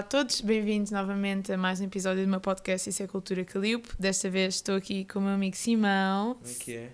Olá 0.00 0.06
a 0.06 0.08
todos, 0.08 0.40
bem-vindos 0.40 0.90
novamente 0.90 1.52
a 1.52 1.58
mais 1.58 1.78
um 1.78 1.84
episódio 1.84 2.24
do 2.24 2.28
meu 2.30 2.40
podcast 2.40 2.88
Isso 2.88 3.02
é 3.02 3.06
Cultura 3.06 3.44
Calilpo. 3.44 3.94
Desta 3.98 4.30
vez 4.30 4.54
estou 4.54 4.74
aqui 4.74 5.04
com 5.04 5.18
o 5.18 5.22
meu 5.22 5.32
amigo 5.32 5.54
Simão. 5.54 6.36
Como 6.36 6.50
é 6.50 6.54
que 6.54 6.74
é? 6.74 6.90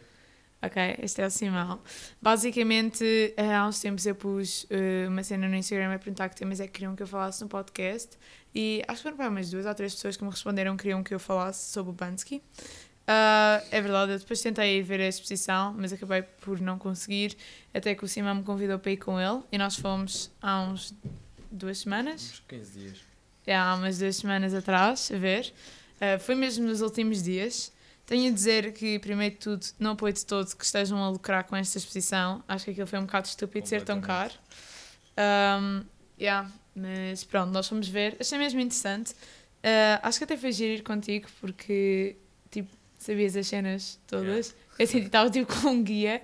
Ok, 0.61 0.97
este 1.05 1.23
é 1.23 1.27
o 1.27 1.31
Simão. 1.31 1.81
Basicamente, 2.21 3.33
eh, 3.37 3.55
há 3.55 3.65
uns 3.65 3.79
tempos 3.79 4.05
eu 4.07 4.17
pus 4.17 4.67
eh, 4.71 5.07
uma 5.07 5.23
cena 5.23 5.49
no 5.49 5.55
Instagram 5.55 5.95
a 5.95 5.99
perguntar 6.01 6.29
que 6.31 6.35
temas 6.35 6.59
é 6.59 6.67
que 6.67 6.73
queriam 6.73 6.97
que 6.97 7.03
eu 7.05 7.07
falasse 7.07 7.41
no 7.43 7.49
podcast 7.49 8.19
e 8.53 8.83
acho 8.89 8.97
que 8.97 9.03
foram 9.05 9.17
para 9.17 9.29
umas 9.29 9.49
duas 9.53 9.67
ou 9.67 9.75
três 9.77 9.95
pessoas 9.95 10.17
que 10.17 10.25
me 10.25 10.31
responderam 10.31 10.77
que 10.77 10.83
queriam 10.83 11.05
que 11.05 11.15
eu 11.15 11.21
falasse 11.21 11.71
sobre 11.71 11.91
o 11.91 11.95
Bansky. 11.95 12.43
Ah, 13.07 13.63
é 13.71 13.81
verdade, 13.81 14.15
eu 14.15 14.19
depois 14.19 14.41
tentei 14.41 14.81
ir 14.81 14.83
ver 14.83 15.01
a 15.01 15.07
exposição, 15.07 15.73
mas 15.79 15.93
acabei 15.93 16.23
por 16.23 16.61
não 16.61 16.77
conseguir, 16.77 17.37
até 17.73 17.95
que 17.95 18.05
o 18.05 18.09
Simão 18.09 18.35
me 18.35 18.43
convidou 18.43 18.81
para 18.81 18.91
ir 18.91 18.97
com 18.97 19.21
ele 19.21 19.45
e 19.53 19.57
nós 19.57 19.77
fomos 19.77 20.29
há 20.43 20.61
uns 20.63 20.93
duas 21.57 21.79
semanas. 21.79 22.33
Uns 22.33 22.43
15 22.49 22.79
dias. 22.79 23.06
É, 23.47 23.57
há 23.57 23.75
umas 23.75 23.99
duas 23.99 24.17
semanas 24.17 24.53
atrás, 24.53 25.11
a 25.15 25.19
ver. 25.19 25.53
Uh, 25.97 26.19
foi 26.19 26.35
mesmo 26.35 26.67
nos 26.67 26.81
últimos 26.81 27.23
dias. 27.23 27.73
Tenho 28.05 28.31
a 28.31 28.35
dizer 28.35 28.73
que, 28.73 28.99
primeiro 28.99 29.35
de 29.35 29.41
tudo, 29.41 29.67
não 29.79 29.93
apoio 29.93 30.13
de 30.13 30.25
todo 30.25 30.55
que 30.55 30.65
estejam 30.65 31.03
a 31.03 31.11
lucrar 31.11 31.45
com 31.45 31.57
esta 31.57 31.79
exposição. 31.79 32.43
Acho 32.47 32.67
que 32.67 32.71
aquilo 32.73 32.87
foi 32.87 32.99
um 32.99 33.07
bocado 33.07 33.27
estúpido 33.27 33.67
ser 33.67 33.83
tão 33.83 34.01
caro. 34.01 34.33
Um, 35.19 35.85
yeah, 36.21 36.51
mas 36.75 37.25
pronto, 37.25 37.53
nós 37.53 37.69
fomos 37.69 37.89
ver. 37.89 38.17
Achei 38.21 38.39
mesmo 38.39 38.61
interessante. 38.61 39.13
Uh, 39.13 39.99
acho 40.03 40.19
que 40.19 40.25
até 40.25 40.37
foi 40.37 40.53
giro 40.53 40.75
ir 40.75 40.83
contigo 40.83 41.29
porque, 41.41 42.17
tipo, 42.51 42.71
sabias 42.99 43.37
as 43.37 43.47
cenas 43.47 43.99
todas. 44.07 44.49
Yeah. 44.49 44.67
Eu 44.79 44.87
senti 44.87 45.07
estava 45.07 45.31
tipo 45.31 45.53
com 45.61 45.69
um 45.69 45.83
guia. 45.83 46.23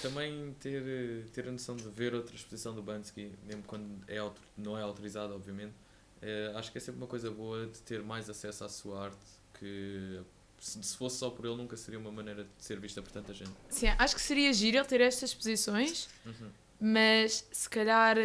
Também 0.00 0.54
ter, 0.58 0.82
eh, 0.84 1.22
ter 1.32 1.48
a 1.48 1.52
noção 1.52 1.76
de 1.76 1.88
ver 1.88 2.12
outra 2.12 2.34
exposição 2.34 2.74
do 2.74 2.82
Bansky, 2.82 3.32
mesmo 3.46 3.62
quando 3.64 3.86
é, 4.08 4.18
não 4.56 4.76
é 4.76 4.82
autorizado, 4.82 5.34
obviamente, 5.34 5.74
eh, 6.22 6.52
acho 6.54 6.70
que 6.70 6.78
é 6.78 6.80
sempre 6.80 7.00
uma 7.00 7.06
coisa 7.06 7.30
boa 7.30 7.66
de 7.66 7.80
ter 7.82 8.02
mais 8.02 8.30
acesso 8.30 8.64
à 8.64 8.68
sua 8.68 9.04
arte, 9.06 9.18
que 9.58 10.20
se, 10.58 10.82
se 10.82 10.96
fosse 10.96 11.18
só 11.18 11.28
por 11.28 11.44
ele 11.44 11.56
nunca 11.56 11.76
seria 11.76 11.98
uma 11.98 12.12
maneira 12.12 12.44
de 12.44 12.50
ser 12.64 12.78
vista 12.78 13.02
por 13.02 13.10
tanta 13.10 13.34
gente. 13.34 13.50
Sim, 13.68 13.88
acho 13.98 14.14
que 14.14 14.20
seria 14.20 14.52
giro 14.52 14.78
ele 14.78 14.86
ter 14.86 15.00
estas 15.00 15.30
exposições. 15.30 16.08
Uhum. 16.24 16.50
mas 16.80 17.46
se 17.50 17.68
calhar. 17.68 18.16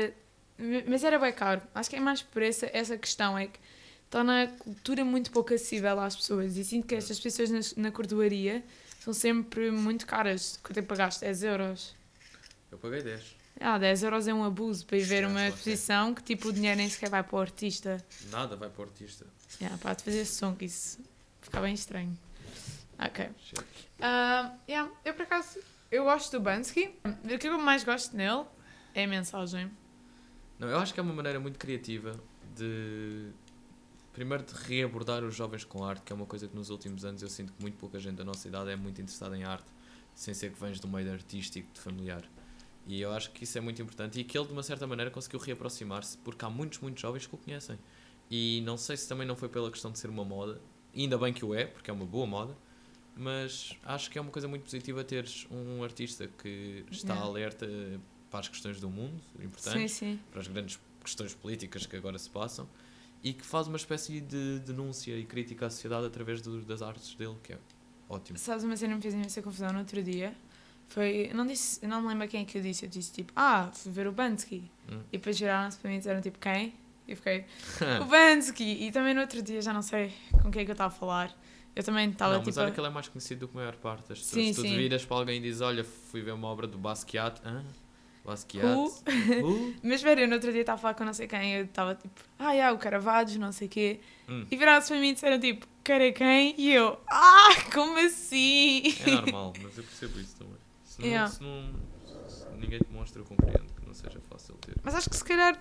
Mas 0.88 1.04
era 1.04 1.20
bem 1.20 1.34
caro. 1.34 1.62
Acho 1.73 1.89
que 1.89 1.95
é 1.95 2.00
mais 2.00 2.22
por 2.22 2.42
essa, 2.42 2.70
essa 2.73 2.98
questão, 2.98 3.38
é 3.38 3.48
que 3.48 3.59
torna 4.09 4.44
a 4.44 4.48
cultura 4.48 5.04
muito 5.06 5.32
pouco 5.32 5.54
acessível 5.54 6.00
às 6.00 6.16
pessoas. 6.16 6.58
E 6.58 6.64
sinto 6.64 6.88
que 6.88 6.95
estas 6.95 7.20
pessoas 7.20 7.50
na, 7.52 7.59
na 7.84 7.92
cordoaria 7.92 8.64
são 9.00 9.14
sempre 9.14 9.70
muito 9.72 10.06
caras. 10.08 10.59
Quanto 10.64 10.78
é 10.78 10.82
que 10.82 10.88
pagaste? 10.88 11.22
10 11.22 11.44
euros. 11.44 11.95
Eu 12.72 12.78
paguei 12.78 13.02
10. 13.04 13.36
Ah, 13.59 13.77
10 13.77 14.03
euros 14.03 14.27
é 14.27 14.33
um 14.33 14.44
abuso 14.44 14.86
para 14.86 14.97
ir 14.97 15.03
ver 15.03 15.25
uma 15.25 15.41
é. 15.41 15.50
exposição 15.50 16.13
que 16.13 16.22
tipo 16.22 16.50
o 16.50 16.53
dinheiro 16.53 16.77
nem 16.77 16.89
sequer 16.89 17.09
vai 17.09 17.23
para 17.23 17.36
o 17.36 17.39
artista. 17.39 18.03
Nada 18.30 18.55
vai 18.55 18.69
para 18.69 18.81
o 18.81 18.86
artista. 18.86 19.25
Yeah, 19.59 19.77
para 19.77 19.95
te 19.95 20.03
fazer 20.03 20.19
esse 20.19 20.36
som, 20.36 20.55
que 20.55 20.66
isso 20.66 20.99
fica 21.41 21.59
bem 21.59 21.73
estranho. 21.73 22.17
Ok. 22.99 23.30
Ah, 24.02 24.53
yeah, 24.67 24.91
eu 25.03 25.14
por 25.14 25.23
acaso 25.23 25.59
eu 25.89 26.03
gosto 26.03 26.38
do 26.38 26.44
Bansky. 26.44 26.94
O 27.23 27.38
que 27.38 27.47
eu 27.47 27.58
mais 27.58 27.83
gosto 27.83 28.16
nele 28.16 28.45
é 28.94 29.05
a 29.05 29.08
mensagem. 29.08 29.71
Não, 30.59 30.67
eu 30.67 30.77
acho 30.80 30.94
que 30.94 30.99
é 30.99 31.03
uma 31.03 31.14
maneira 31.14 31.39
muito 31.39 31.58
criativa 31.58 32.19
de. 32.55 33.30
Primeiro, 34.11 34.43
de 34.43 34.53
reabordar 34.53 35.23
os 35.23 35.36
jovens 35.36 35.64
com 35.64 35.83
arte, 35.83 36.02
que 36.02 36.11
é 36.11 36.15
uma 36.15 36.26
coisa 36.26 36.48
que 36.48 36.55
nos 36.55 36.71
últimos 36.71 37.05
anos 37.05 37.21
eu 37.21 37.30
sinto 37.30 37.53
que 37.53 37.61
muito 37.61 37.77
pouca 37.77 37.99
gente 37.99 38.15
da 38.15 38.26
nossa 38.26 38.48
idade 38.48 38.71
é 38.71 38.76
muito 38.76 38.99
interessada 38.99 39.37
em 39.37 39.43
arte, 39.43 39.67
sem 40.15 40.33
ser 40.33 40.52
que 40.52 40.59
vens 40.59 40.80
do 40.80 40.87
meio 40.87 41.11
artístico, 41.14 41.71
de 41.71 41.80
familiar. 41.80 42.23
E 42.87 43.02
eu 43.02 43.11
acho 43.11 43.31
que 43.31 43.43
isso 43.43 43.58
é 43.58 43.61
muito 43.61 43.81
importante 43.81 44.20
e 44.20 44.23
que 44.23 44.37
ele, 44.37 44.48
de 44.48 44.53
uma 44.53 44.64
certa 44.64 44.87
maneira, 44.87 45.11
conseguiu 45.11 45.39
reaproximar-se, 45.39 46.17
porque 46.20 46.45
há 46.45 46.49
muitos, 46.49 46.80
muitos 46.80 47.02
jovens 47.02 47.27
que 47.27 47.36
o 47.36 47.37
conhecem. 47.37 47.77
E 48.31 48.61
não 48.65 48.77
sei 48.77 48.95
se 48.95 49.08
também 49.08 49.27
não 49.27 49.36
foi 49.36 49.49
pela 49.49 49.70
questão 49.70 49.92
de 49.92 49.99
ser 49.99 50.09
uma 50.09 50.23
moda, 50.23 50.61
ainda 50.95 51.17
bem 51.17 51.33
que 51.33 51.43
o 51.43 51.53
é, 51.53 51.65
porque 51.65 51.89
é 51.89 51.93
uma 51.93 52.05
boa 52.05 52.26
moda, 52.26 52.55
mas 53.15 53.73
acho 53.83 54.09
que 54.09 54.17
é 54.17 54.21
uma 54.21 54.31
coisa 54.31 54.47
muito 54.47 54.64
positiva 54.64 55.03
teres 55.03 55.47
um 55.52 55.83
artista 55.83 56.27
que 56.27 56.86
está 56.92 57.14
Yeah. 57.14 57.26
alerta 57.30 57.67
para 58.30 58.39
as 58.42 58.47
questões 58.47 58.80
do 58.80 58.89
mundo, 58.89 59.21
importantes 59.39 59.92
Sim, 59.93 60.14
sim. 60.14 60.20
para 60.31 60.42
as 60.42 60.47
grandes 60.47 60.80
questões 61.03 61.33
políticas 61.33 61.86
que 61.86 61.95
agora 61.95 62.17
se 62.20 62.30
passam 62.30 62.67
e 63.23 63.33
que 63.33 63.45
faz 63.45 63.67
uma 63.67 63.77
espécie 63.77 64.20
de 64.21 64.59
denúncia 64.59 65.17
e 65.17 65.26
crítica 65.26 65.65
à 65.65 65.70
sociedade 65.70 66.05
através 66.05 66.42
do- 66.42 66.61
das 66.61 66.81
artes 66.81 67.15
dele, 67.15 67.36
que 67.43 67.53
é 67.53 67.58
ótimo. 68.09 68.37
Sabes 68.37 68.64
uma 68.64 68.76
cena 68.77 68.92
que 68.92 68.95
me 68.97 69.02
fez 69.02 69.14
imensa 69.14 69.42
confusão 69.42 69.71
no 69.73 69.80
outro 69.80 70.03
dia? 70.03 70.36
Foi. 70.87 71.27
eu 71.31 71.36
Não, 71.36 71.45
disse, 71.45 71.80
eu 71.81 71.89
não 71.89 72.02
me 72.02 72.08
lembro 72.08 72.27
quem 72.27 72.42
é 72.42 72.45
que 72.45 72.58
eu 72.58 72.61
disse. 72.61 72.86
Eu 72.86 72.89
disse 72.89 73.11
tipo, 73.11 73.31
ah, 73.36 73.70
fui 73.73 73.92
ver 73.92 74.08
o 74.08 74.11
Bansky. 74.11 74.70
Hum. 74.92 75.02
E 75.11 75.17
depois 75.17 75.39
viraram-se 75.39 75.77
para 75.77 75.89
mim 75.89 75.95
e 75.95 75.99
disseram 75.99 76.21
tipo, 76.21 76.39
quem? 76.39 76.73
E 77.08 77.11
eu 77.11 77.15
fiquei, 77.17 77.45
o 78.02 78.05
Bansky! 78.05 78.86
E 78.86 78.92
também 78.92 79.14
no 79.14 79.21
outro 79.21 79.42
dia, 79.42 79.61
já 79.61 79.73
não 79.73 79.81
sei 79.81 80.14
com 80.42 80.52
quem 80.52 80.61
é 80.61 80.65
que 80.65 80.71
eu 80.71 80.73
estava 80.73 80.93
a 80.93 80.97
falar. 80.97 81.36
Eu 81.76 81.83
também 81.83 82.09
estava 82.09 82.36
tipo. 82.36 82.47
mas 82.47 82.58
olha 82.58 82.71
que 82.71 82.80
ele 82.80 82.87
é 82.87 82.89
mais 82.89 83.08
conhecido 83.08 83.42
do 83.42 83.47
que 83.47 83.55
a 83.58 83.59
maior 83.59 83.76
parte 83.76 84.09
das 84.09 84.20
pessoas. 84.20 84.45
Sim, 84.45 84.53
Se 84.53 84.61
tu 84.61 84.67
sim. 84.67 84.76
viras 84.76 85.05
para 85.05 85.17
alguém 85.17 85.37
e 85.37 85.42
dizes, 85.42 85.61
olha, 85.61 85.83
fui 85.83 86.21
ver 86.21 86.31
uma 86.31 86.47
obra 86.47 86.65
do 86.65 86.77
Basquiat, 86.77 87.39
hã? 87.45 87.64
Basquiat? 88.26 88.65
Who? 88.65 88.92
Who? 89.42 89.73
Mas 89.83 90.02
velho, 90.02 90.21
eu 90.21 90.27
no 90.27 90.33
outro 90.33 90.52
dia 90.52 90.61
estava 90.61 90.77
a 90.77 90.81
falar 90.81 90.93
com 90.95 91.05
não 91.05 91.14
sei 91.14 91.27
quem. 91.27 91.53
Eu 91.53 91.65
estava 91.65 91.93
tipo, 91.95 92.20
ah, 92.39 92.52
yeah, 92.52 92.76
o 92.76 92.80
Caravaggio, 92.80 93.39
não 93.39 93.52
sei 93.52 93.67
o 93.67 93.70
quê. 93.70 93.99
Hum. 94.27 94.45
E 94.49 94.58
viraram-se 94.58 94.87
para 94.87 94.99
mim 94.99 95.09
e 95.09 95.14
disseram 95.14 95.39
tipo, 95.39 95.67
é 95.86 96.11
quem? 96.11 96.55
E 96.58 96.73
eu, 96.73 96.99
ah, 97.09 97.55
como 97.73 97.97
assim? 97.99 98.83
É 99.05 99.11
normal, 99.11 99.53
mas 99.61 99.77
eu 99.77 99.83
percebo 99.83 100.20
isso 100.20 100.36
também. 100.36 100.57
Se, 100.97 101.02
não, 101.02 101.08
Yeah. 101.08 101.31
se, 101.31 101.43
não, 101.43 101.73
se 102.27 102.47
ninguém 102.58 102.80
te 102.80 102.91
mostra, 102.91 103.21
eu 103.21 103.25
compreendo 103.25 103.71
que 103.73 103.85
não 103.85 103.93
seja 103.93 104.19
fácil 104.30 104.55
ter. 104.55 104.75
Mas 104.83 104.95
acho 104.95 105.09
que 105.09 105.15
se 105.15 105.23
calhar 105.23 105.58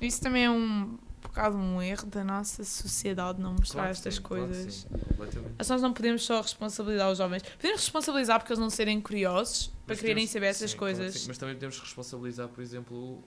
isso 0.00 0.20
também 0.20 0.44
é 0.44 0.50
um 0.50 0.98
bocado 1.22 1.56
um 1.56 1.80
erro 1.82 2.06
da 2.06 2.24
nossa 2.24 2.64
sociedade 2.64 3.40
não 3.40 3.52
mostrar 3.52 3.80
Claro 3.82 3.90
estas 3.92 4.14
sim, 4.16 4.22
claro 4.22 4.44
coisas. 4.46 4.74
sim, 4.74 4.88
completamente. 4.88 5.54
Mas 5.58 5.68
nós 5.68 5.82
não 5.82 5.92
podemos 5.92 6.24
só 6.24 6.40
responsabilizar 6.40 7.10
os 7.10 7.18
jovens. 7.18 7.42
Podemos 7.42 7.80
responsabilizar 7.80 8.38
porque 8.40 8.52
eles 8.52 8.60
não 8.60 8.70
serem 8.70 9.00
curiosos 9.00 9.68
para 9.68 9.94
Mas 9.94 10.00
quererem 10.00 10.22
temos- 10.24 10.32
saber 10.32 10.46
essas 10.46 10.70
sim, 10.72 10.76
claro 10.76 10.96
coisas. 10.96 11.14
sim, 11.20 11.28
Mas 11.28 11.38
também 11.38 11.54
podemos 11.54 11.78
responsabilizar, 11.78 12.48
por 12.48 12.60
exemplo, 12.62 13.22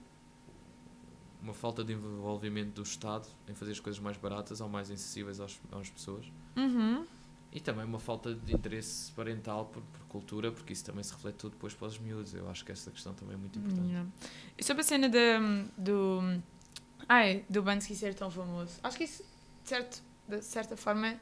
uma 1.42 1.54
falta 1.54 1.82
de 1.82 1.92
envolvimento 1.94 2.72
do 2.72 2.82
Estado 2.82 3.26
em 3.48 3.54
fazer 3.54 3.72
as 3.72 3.80
coisas 3.80 3.98
mais 4.00 4.16
baratas 4.18 4.60
ou 4.60 4.68
mais 4.68 4.90
acessíveis 4.90 5.40
às, 5.40 5.58
às 5.72 5.88
pessoas. 5.88 6.26
Uhum. 6.56 7.06
E 7.52 7.58
também 7.58 7.84
uma 7.84 7.98
falta 7.98 8.32
de 8.32 8.54
interesse 8.54 9.10
parental 9.12 9.66
por, 9.66 9.82
por 9.82 10.00
cultura, 10.06 10.52
porque 10.52 10.72
isso 10.72 10.84
também 10.84 11.02
se 11.02 11.12
reflete 11.12 11.36
tudo 11.36 11.52
depois 11.52 11.74
para 11.74 11.88
os 11.88 11.98
miúdos. 11.98 12.32
Eu 12.32 12.48
acho 12.48 12.64
que 12.64 12.70
essa 12.70 12.90
questão 12.90 13.12
também 13.12 13.34
é 13.34 13.36
muito 13.36 13.58
importante. 13.58 13.88
Yeah. 13.88 14.08
E 14.56 14.64
sobre 14.64 14.82
a 14.82 14.84
cena 14.84 15.08
de, 15.08 15.18
do. 15.76 16.20
Ai, 17.08 17.44
do 17.48 17.60
Bansky 17.60 17.96
ser 17.96 18.14
tão 18.14 18.30
famoso. 18.30 18.78
Acho 18.84 18.96
que 18.96 19.04
isso, 19.04 19.24
de, 19.64 19.68
certo, 19.68 20.00
de 20.28 20.42
certa 20.42 20.76
forma, 20.76 21.18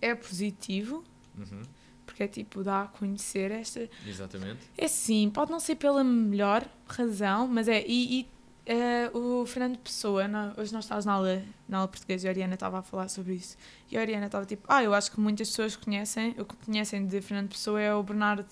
é 0.00 0.14
positivo. 0.16 1.04
Uhum, 1.38 1.62
Porque 2.04 2.24
é 2.24 2.28
tipo, 2.28 2.64
dá 2.64 2.82
a 2.82 2.88
conhecer 2.88 3.52
esta. 3.52 3.88
Exatamente. 4.04 4.60
É 4.76 4.88
sim, 4.88 5.30
pode 5.30 5.52
não 5.52 5.60
ser 5.60 5.76
pela 5.76 6.02
melhor 6.02 6.68
razão, 6.88 7.46
mas 7.46 7.68
é. 7.68 7.86
E, 7.86 8.20
e, 8.20 8.28
eh, 8.66 9.10
o 9.14 9.44
Fernando 9.46 9.76
Pessoa, 9.78 10.26
na- 10.28 10.52
hoje 10.56 10.72
nós 10.72 10.84
estávamos 10.84 11.04
na 11.04 11.12
aula, 11.12 11.42
na 11.68 11.78
aula 11.78 11.88
portuguesa 11.88 12.26
e 12.26 12.28
a 12.28 12.30
Ariana 12.30 12.54
estava 12.54 12.78
a 12.78 12.82
falar 12.82 13.08
sobre 13.08 13.34
isso. 13.34 13.56
E 13.90 13.96
a 13.96 14.00
Ariana 14.00 14.26
estava 14.26 14.44
tipo, 14.46 14.64
ah, 14.68 14.82
eu 14.82 14.94
acho 14.94 15.10
que 15.10 15.20
muitas 15.20 15.48
pessoas 15.48 15.76
conhecem, 15.76 16.34
o 16.38 16.44
que 16.44 16.54
conhecem 16.64 17.06
de 17.06 17.20
Fernando 17.20 17.50
Pessoa 17.50 17.80
é 17.80 17.94
o 17.94 18.02
Bernardo, 18.02 18.46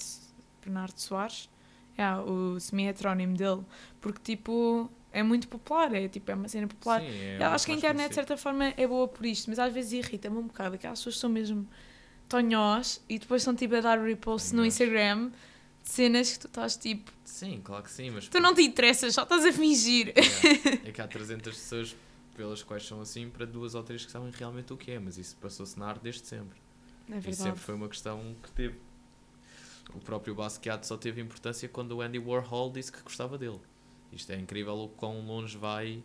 Bernardo 0.64 0.98
Soares, 0.98 1.48
é 1.96 2.10
o 2.16 2.58
semi-heterónimo 2.58 3.36
dele, 3.36 3.62
porque 4.00 4.20
tipo, 4.22 4.90
é 5.12 5.22
muito 5.22 5.46
popular, 5.48 5.92
é 5.94 6.08
tipo, 6.08 6.30
é 6.30 6.34
uma 6.34 6.48
cena 6.48 6.66
popular. 6.66 7.00
Sim, 7.00 7.06
é 7.08 7.38
Eu 7.40 7.46
acho 7.48 7.66
que 7.66 7.72
a 7.72 7.74
internet, 7.74 8.08
de 8.10 8.14
certa 8.14 8.36
forma, 8.36 8.72
é 8.76 8.86
boa 8.86 9.06
por 9.08 9.24
isto, 9.26 9.48
mas 9.50 9.58
às 9.58 9.72
vezes 9.72 9.92
irrita-me 9.92 10.38
um 10.38 10.46
bocado. 10.46 10.74
Aquelas 10.76 10.98
pessoas 10.98 11.18
são 11.18 11.28
mesmo 11.30 11.68
tonhós 12.28 13.02
e 13.08 13.18
depois 13.18 13.42
estão 13.42 13.54
tipo 13.54 13.74
a 13.74 13.80
dar 13.80 13.98
repost 14.00 14.54
no. 14.54 14.64
Instagram 14.64 15.30
cenas 15.82 16.32
que 16.32 16.38
tu 16.40 16.46
estás 16.46 16.76
tipo, 16.76 17.10
Sim, 17.24 17.60
claro 17.62 17.82
que 17.82 17.90
sim, 17.90 18.10
mas. 18.10 18.28
tu 18.28 18.40
não 18.40 18.54
te 18.54 18.62
interessas, 18.62 19.14
só 19.14 19.22
estás 19.22 19.44
a 19.44 19.52
fingir. 19.52 20.12
É, 20.14 20.88
é 20.88 20.92
que 20.92 21.00
há 21.00 21.08
300 21.08 21.54
pessoas 21.56 21.96
pelas 22.34 22.62
quais 22.62 22.86
são 22.86 23.00
assim 23.00 23.28
para 23.28 23.44
duas 23.46 23.74
ou 23.74 23.82
três 23.82 24.04
que 24.04 24.10
sabem 24.10 24.30
realmente 24.30 24.72
o 24.72 24.76
que 24.76 24.90
é, 24.90 24.98
mas 24.98 25.18
isso 25.18 25.36
passou-se 25.36 25.78
na 25.78 25.86
arte 25.86 26.02
desde 26.02 26.26
sempre. 26.26 26.58
É 27.10 27.18
E 27.28 27.34
sempre 27.34 27.60
foi 27.60 27.74
uma 27.74 27.88
questão 27.88 28.36
que 28.42 28.50
teve. 28.52 28.78
O 29.94 29.98
próprio 29.98 30.34
Basquiat 30.34 30.86
só 30.86 30.96
teve 30.96 31.20
importância 31.20 31.68
quando 31.68 31.92
o 31.92 32.00
Andy 32.00 32.18
Warhol 32.18 32.70
disse 32.70 32.92
que 32.92 33.02
gostava 33.02 33.36
dele. 33.36 33.60
Isto 34.12 34.32
é 34.32 34.36
incrível 34.36 34.74
o 34.74 34.88
quão 34.88 35.20
longe 35.26 35.56
vai 35.58 36.02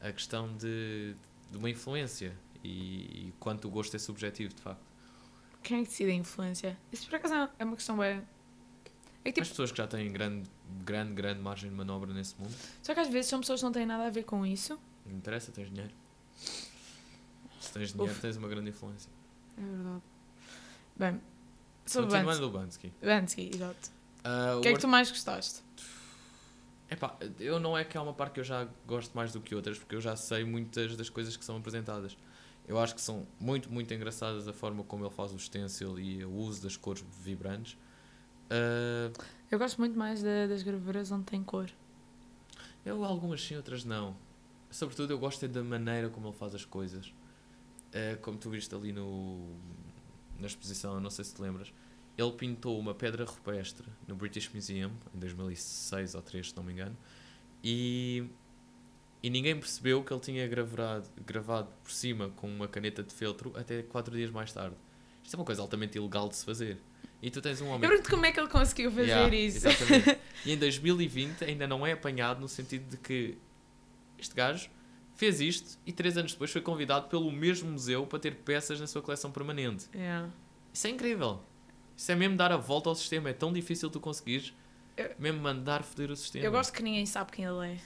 a 0.00 0.10
questão 0.10 0.56
de, 0.56 1.14
de 1.50 1.58
uma 1.58 1.68
influência 1.68 2.36
e, 2.64 3.28
e 3.28 3.34
quanto 3.38 3.68
o 3.68 3.70
gosto 3.70 3.94
é 3.94 3.98
subjetivo, 3.98 4.54
de 4.54 4.62
facto. 4.62 4.82
Quem 5.62 5.80
é 5.80 5.82
que 5.82 5.90
decide 5.90 6.10
a 6.10 6.14
influência? 6.14 6.78
Isso 6.90 7.06
por 7.06 7.16
acaso 7.16 7.50
é 7.58 7.64
uma 7.64 7.76
questão 7.76 7.98
bem. 7.98 8.22
É 9.24 9.30
que, 9.32 9.40
As 9.40 9.46
tipo, 9.48 9.54
pessoas 9.54 9.70
que 9.70 9.78
já 9.78 9.86
têm 9.86 10.10
grande, 10.10 10.48
grande, 10.84 11.12
grande 11.12 11.40
margem 11.40 11.68
de 11.70 11.76
manobra 11.76 12.12
nesse 12.14 12.34
mundo, 12.40 12.54
só 12.82 12.94
que 12.94 13.00
às 13.00 13.08
vezes 13.08 13.28
são 13.28 13.40
pessoas 13.40 13.60
que 13.60 13.64
não 13.64 13.72
têm 13.72 13.84
nada 13.84 14.06
a 14.06 14.10
ver 14.10 14.24
com 14.24 14.46
isso. 14.46 14.78
não 15.04 15.16
interessa, 15.16 15.52
tens 15.52 15.68
dinheiro. 15.68 15.92
Se 17.60 17.72
tens 17.72 17.92
dinheiro, 17.92 18.12
Uf. 18.12 18.20
tens 18.20 18.36
uma 18.36 18.48
grande 18.48 18.70
influência. 18.70 19.10
É 19.58 19.60
verdade. 19.60 20.02
Bem, 20.96 21.20
sobre 21.84 22.10
Continuando 22.10 22.46
o 22.46 22.50
Bansky. 22.50 22.92
Bansky, 23.02 23.50
exato. 23.54 23.90
Ah, 24.24 24.56
O 24.56 24.60
que 24.62 24.68
é 24.68 24.72
que 24.72 24.78
tu 24.80 24.88
mais 24.88 25.10
gostaste? 25.10 25.60
Epá, 26.90 27.16
eu 27.38 27.60
não 27.60 27.76
é 27.78 27.84
que 27.84 27.96
há 27.96 28.02
uma 28.02 28.12
parte 28.12 28.34
que 28.34 28.40
eu 28.40 28.44
já 28.44 28.66
gosto 28.86 29.14
mais 29.14 29.32
do 29.32 29.40
que 29.40 29.54
outras, 29.54 29.78
porque 29.78 29.94
eu 29.94 30.00
já 30.00 30.16
sei 30.16 30.44
muitas 30.44 30.96
das 30.96 31.08
coisas 31.08 31.36
que 31.36 31.44
são 31.44 31.56
apresentadas. 31.56 32.16
Eu 32.66 32.78
acho 32.78 32.94
que 32.94 33.00
são 33.00 33.26
muito, 33.38 33.70
muito 33.70 33.92
engraçadas 33.94 34.48
a 34.48 34.52
forma 34.52 34.82
como 34.84 35.04
ele 35.04 35.14
faz 35.14 35.32
o 35.32 35.38
stencil 35.38 35.98
e 35.98 36.24
o 36.24 36.30
uso 36.32 36.62
das 36.62 36.76
cores 36.76 37.04
vibrantes. 37.22 37.76
Ah, 38.50 39.10
Eu 39.50 39.58
gosto 39.58 39.78
muito 39.78 39.98
mais 39.98 40.22
da- 40.22 40.46
das 40.46 40.62
gravuras 40.62 41.10
onde 41.10 41.24
tem 41.24 41.42
cor. 41.42 41.68
eu 42.84 43.04
algumas 43.04 43.42
sim, 43.42 43.56
outras 43.56 43.84
não. 43.84 44.16
Sobretudo 44.70 45.12
eu 45.12 45.18
gosto 45.18 45.44
é 45.44 45.48
da 45.48 45.62
maneira 45.62 46.08
como 46.08 46.28
ele 46.28 46.36
faz 46.36 46.54
as 46.54 46.64
coisas. 46.64 47.12
Ah, 47.92 48.16
como 48.22 48.38
tu 48.38 48.50
viste 48.50 48.74
ali 48.74 48.92
no, 48.92 49.56
na 50.38 50.46
exposição, 50.46 51.00
não 51.00 51.10
sei 51.10 51.24
se 51.24 51.34
te 51.34 51.42
lembras, 51.42 51.72
ele 52.16 52.32
pintou 52.32 52.78
uma 52.78 52.94
pedra 52.94 53.24
rupestre 53.24 53.86
no 54.06 54.14
British 54.14 54.48
Museum 54.52 54.92
em 55.14 55.18
2006 55.18 56.14
ou 56.14 56.20
2003, 56.20 56.50
se 56.50 56.56
não 56.56 56.62
me 56.62 56.72
engano, 56.72 56.96
e, 57.64 58.28
e 59.22 59.30
ninguém 59.30 59.58
percebeu 59.58 60.04
que 60.04 60.12
ele 60.12 60.20
tinha 60.20 60.46
gravado, 60.46 61.08
gravado 61.26 61.68
por 61.82 61.90
cima 61.90 62.28
com 62.30 62.46
uma 62.48 62.68
caneta 62.68 63.02
de 63.02 63.12
feltro 63.12 63.52
até 63.56 63.82
4 63.82 64.14
dias 64.16 64.30
mais 64.30 64.52
tarde. 64.52 64.76
Isto 65.24 65.34
é 65.34 65.38
uma 65.38 65.44
coisa 65.44 65.60
altamente 65.62 65.98
ilegal 65.98 66.28
de 66.28 66.36
se 66.36 66.44
fazer. 66.44 66.78
E 67.22 67.30
tu 67.30 67.40
tens 67.42 67.60
um 67.60 67.66
Eu 67.66 67.72
homem. 67.72 67.88
pergunto 67.88 68.08
como 68.10 68.24
é 68.26 68.32
que 68.32 68.40
ele 68.40 68.48
conseguiu 68.48 68.90
fazer 68.90 69.08
Yeah, 69.08 69.34
isso. 69.36 69.68
Exatamente. 69.68 70.18
E 70.46 70.52
em 70.52 70.56
2020 70.58 71.44
ainda 71.44 71.66
não 71.66 71.86
é 71.86 71.92
apanhado 71.92 72.40
no 72.40 72.48
sentido 72.48 72.88
de 72.88 72.96
que 72.96 73.36
este 74.18 74.34
gajo 74.34 74.70
fez 75.14 75.38
isto 75.40 75.78
e 75.84 75.92
três 75.92 76.16
anos 76.16 76.32
depois 76.32 76.50
foi 76.50 76.62
convidado 76.62 77.08
pelo 77.08 77.30
mesmo 77.30 77.70
museu 77.70 78.06
para 78.06 78.18
ter 78.18 78.36
peças 78.36 78.80
na 78.80 78.86
sua 78.86 79.02
coleção 79.02 79.30
permanente. 79.30 79.86
Yeah. 79.94 80.30
Isso 80.72 80.86
é 80.86 80.90
incrível. 80.90 81.42
Isso 81.94 82.10
é 82.10 82.14
mesmo 82.14 82.36
dar 82.38 82.50
a 82.52 82.56
volta 82.56 82.88
ao 82.88 82.94
sistema. 82.94 83.28
É 83.28 83.34
tão 83.34 83.52
difícil 83.52 83.90
tu 83.90 84.00
conseguires 84.00 84.54
Eu- 84.96 85.10
mesmo 85.18 85.40
mandar 85.42 85.82
foder 85.84 86.10
o 86.10 86.16
sistema. 86.16 86.42
Eu 86.46 86.50
gosto 86.50 86.72
que 86.72 86.82
ninguém 86.82 87.04
sabe 87.04 87.32
quem 87.32 87.44
ele 87.44 87.74
é. 87.74 87.78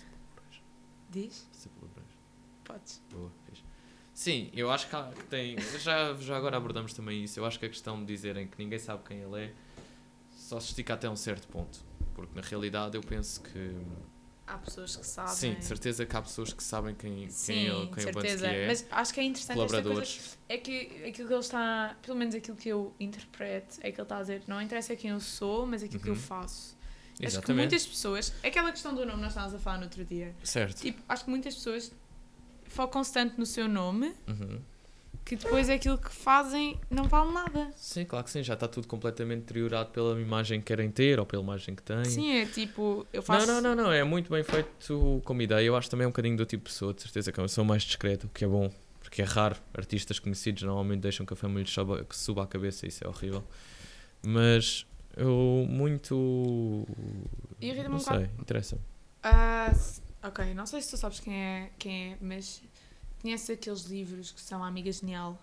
Diz? 1.11 1.49
Podes. 2.65 3.03
Boa. 3.11 3.33
Sim, 4.14 4.49
eu 4.55 4.70
acho 4.70 4.88
que, 4.88 4.94
há- 4.94 5.11
que 5.14 5.25
tem. 5.25 5.56
Já, 5.81 6.14
já 6.14 6.37
agora 6.37 6.56
abordamos 6.56 6.94
também 6.94 7.25
isso. 7.25 7.38
Eu 7.40 7.44
acho 7.44 7.58
que 7.58 7.66
a 7.66 7.69
questão 7.69 7.99
de 8.00 8.06
dizerem 8.06 8.46
que 8.46 8.56
ninguém 8.62 8.78
sabe 8.78 9.02
quem 9.06 9.19
ele 9.20 9.46
é 9.46 9.52
só 10.31 10.61
se 10.61 10.69
estica 10.69 10.94
até 10.94 11.11
um 11.11 11.16
certo 11.16 11.49
ponto. 11.49 11.81
Porque 12.14 12.32
na 12.34 12.43
realidade 12.46 12.96
eu 12.96 13.02
penso 13.02 13.40
que. 13.43 13.76
Há 14.46 14.58
pessoas 14.58 14.94
que 14.94 15.05
sabem. 15.06 15.34
Sim, 15.34 15.55
de 15.55 15.64
certeza 15.64 16.05
que 16.06 16.14
há 16.16 16.22
pessoas 16.22 16.52
que 16.52 16.62
sabem 16.62 16.94
quem, 16.94 17.28
Sim, 17.31 17.55
quem, 17.55 17.66
ele, 17.66 17.87
quem 17.87 17.93
o 18.05 18.12
certeza. 18.12 18.46
Bansky 18.46 18.56
é. 18.61 18.66
Mas 18.69 18.87
acho 18.90 19.14
que 19.14 19.20
é 19.20 19.25
interessante 19.25 19.61
esta 19.61 19.82
coisa. 19.82 20.37
É 20.49 20.58
que 20.58 20.81
aquilo 21.08 21.26
que 21.28 21.34
ele 21.34 21.40
está, 21.40 21.96
pelo 22.02 22.16
menos 22.19 22.34
aquilo 22.34 22.56
que 22.56 22.69
eu 22.69 22.94
interpreto, 23.00 23.78
é 23.81 23.90
que 23.90 23.99
ele 23.99 24.02
está 24.02 24.19
a 24.19 24.20
dizer, 24.20 24.43
não 24.46 24.61
interessa 24.62 24.94
quem 24.94 25.11
eu 25.11 25.19
sou, 25.20 25.66
mas 25.66 25.82
aquilo 25.82 26.00
que 26.02 26.08
eu 26.11 26.14
Uhum. 26.14 26.20
faço. 26.20 26.76
Acho 26.76 27.16
que 27.20 27.26
Exatamente. 27.26 27.56
muitas 27.70 27.87
pessoas, 27.87 28.34
aquela 28.44 28.70
questão 28.70 28.94
do 28.94 29.06
nome 29.06 29.22
nós 29.22 29.31
estávamos 29.31 29.55
a 29.55 29.58
falar 29.58 29.78
no 29.78 29.84
outro 29.84 30.05
dia, 30.05 30.34
Certo. 30.43 30.76
tipo, 30.81 31.00
acho 31.08 31.25
que 31.25 31.31
muitas 31.31 31.55
pessoas 31.55 31.93
focam-se 32.69 33.12
tanto 33.12 33.38
no 33.38 33.46
seu 33.46 33.69
nome 33.69 34.12
Uhum. 34.28 34.61
que 35.25 35.37
depois 35.37 35.69
aquilo 35.70 35.96
que 35.96 36.11
fazem 36.12 36.78
não 36.90 37.05
vale 37.05 37.32
nada. 37.32 37.70
Sim, 37.76 38.05
claro 38.05 38.25
que 38.25 38.31
sim. 38.31 38.43
Já 38.43 38.55
está 38.55 38.69
tudo 38.69 38.87
completamente 38.87 39.40
deteriorado 39.40 39.90
pela 39.90 40.20
imagem 40.20 40.61
que 40.61 40.66
querem 40.66 40.90
ter 40.90 41.19
ou 41.19 41.25
pela 41.26 41.43
imagem 41.43 41.75
que 41.75 41.82
têm. 41.82 42.05
Sim, 42.05 42.31
é 42.37 42.44
tipo, 42.46 43.06
eu 43.12 43.22
faço. 43.22 43.46
Não, 43.46 43.61
não, 43.61 43.75
não, 43.75 43.84
não, 43.84 43.93
é 43.93 44.05
muito 44.05 44.31
bem 44.31 44.43
feito 44.43 45.22
como 45.25 45.40
ideia. 45.43 45.64
Eu 45.64 45.76
acho 45.76 45.88
também 45.88 46.06
um 46.06 46.11
bocadinho 46.11 46.37
do 46.37 46.44
tipo 46.44 46.64
de 46.64 46.70
pessoa, 46.72 46.93
de 46.93 47.00
certeza 47.02 47.32
que 47.32 47.40
é 47.40 47.43
uma 47.43 47.49
pessoa 47.49 47.64
mais 47.64 47.82
discreta, 47.82 48.26
o 48.26 48.31
que 48.31 48.44
é 48.44 48.49
bom, 48.49 48.70
porque 49.00 49.22
é 49.22 49.25
raro. 49.25 49.56
Artistas 49.72 50.19
conhecidos 50.19 50.62
normalmente 50.62 51.00
deixam 51.00 51.25
que 51.25 51.32
a 51.32 51.37
fama 51.37 51.58
lhes 51.61 51.70
suba, 51.70 52.05
que 52.05 52.16
suba 52.16 52.43
a 52.43 52.46
cabeça, 52.46 52.87
isso 52.87 53.02
é 53.05 53.08
horrível. 53.08 53.43
Mas 54.22 54.87
eu 55.16 55.66
muito. 55.69 56.87
Irrita-me 57.61 57.88
Não 57.88 57.96
um 57.96 57.99
bocado. 57.99 58.19
sei, 58.20 58.31
interessa. 58.38 58.78
Ah, 59.22 59.69
s- 59.70 60.02
ok, 60.25 60.55
não 60.55 60.67
sei 60.67 60.81
se 60.82 60.91
tu 60.91 60.97
sabes 60.97 61.21
quem 61.21 61.35
é, 61.35 61.71
quem 61.79 62.12
é, 62.12 62.19
mas 62.21 62.62
conheces 63.21 63.50
aqueles 63.50 63.82
livros 63.85 64.31
que 64.32 64.41
são 64.41 64.62
A 64.62 64.69
Amiga 64.69 64.91
Genial, 64.93 65.41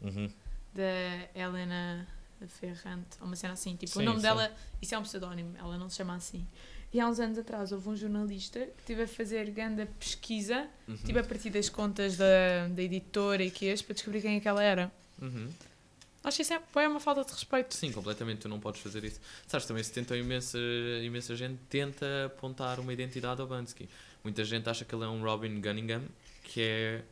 Uhum. 0.00 0.30
da 0.74 1.28
Helena 1.40 2.06
Ferrante, 2.48 3.16
ou 3.20 3.26
uma 3.26 3.36
cena 3.36 3.54
assim, 3.54 3.74
tipo, 3.76 3.92
Sim, 3.92 4.00
o 4.00 4.04
nome 4.04 4.20
sei. 4.20 4.28
dela, 4.28 4.52
isso 4.82 4.94
é 4.94 4.98
um 4.98 5.02
pseudónimo, 5.02 5.54
ela 5.58 5.78
não 5.78 5.88
se 5.88 5.96
chama 5.96 6.14
assim. 6.14 6.46
E 6.92 7.00
há 7.00 7.08
uns 7.08 7.18
anos 7.18 7.38
atrás 7.38 7.72
houve 7.72 7.88
um 7.88 7.96
jornalista 7.96 8.60
que 8.60 8.80
esteve 8.82 9.02
a 9.02 9.08
fazer 9.08 9.50
grande 9.50 9.86
pesquisa, 9.98 10.68
Uhum. 10.86 10.96
tipo 10.98 11.18
a 11.18 11.24
partir 11.24 11.50
das 11.50 11.68
contas 11.68 12.16
da, 12.16 12.68
da 12.68 12.82
editora 12.82 13.42
e 13.42 13.50
que 13.50 13.74
para 13.82 13.94
descobrir 13.94 14.20
quem 14.20 14.36
é 14.36 14.40
que 14.40 14.46
ela 14.48 14.62
era. 14.62 14.92
Uhum. 15.20 15.48
Acho 16.22 16.36
que 16.36 16.42
isso 16.42 16.54
é, 16.54 16.60
é 16.76 16.88
uma 16.88 17.00
falta 17.00 17.22
de 17.24 17.32
respeito. 17.32 17.74
Sim, 17.74 17.92
completamente, 17.92 18.40
tu 18.42 18.48
não 18.48 18.58
podes 18.60 18.80
fazer 18.80 19.04
isso. 19.04 19.20
Sabes, 19.46 19.66
também 19.66 19.82
se 19.82 19.92
tentam 19.92 20.16
imensa, 20.16 20.58
imensa 21.02 21.34
gente 21.36 21.58
tenta 21.68 22.06
apontar 22.26 22.78
uma 22.80 22.92
identidade 22.92 23.40
ao 23.40 23.46
Bansky. 23.46 23.88
Muita 24.24 24.42
gente 24.42 24.68
acha 24.70 24.84
que 24.86 24.94
ele 24.94 25.04
é 25.04 25.08
um 25.08 25.22
Robin 25.22 25.60
Gunningham, 25.60 26.02
que 26.42 26.62
é 26.62 27.04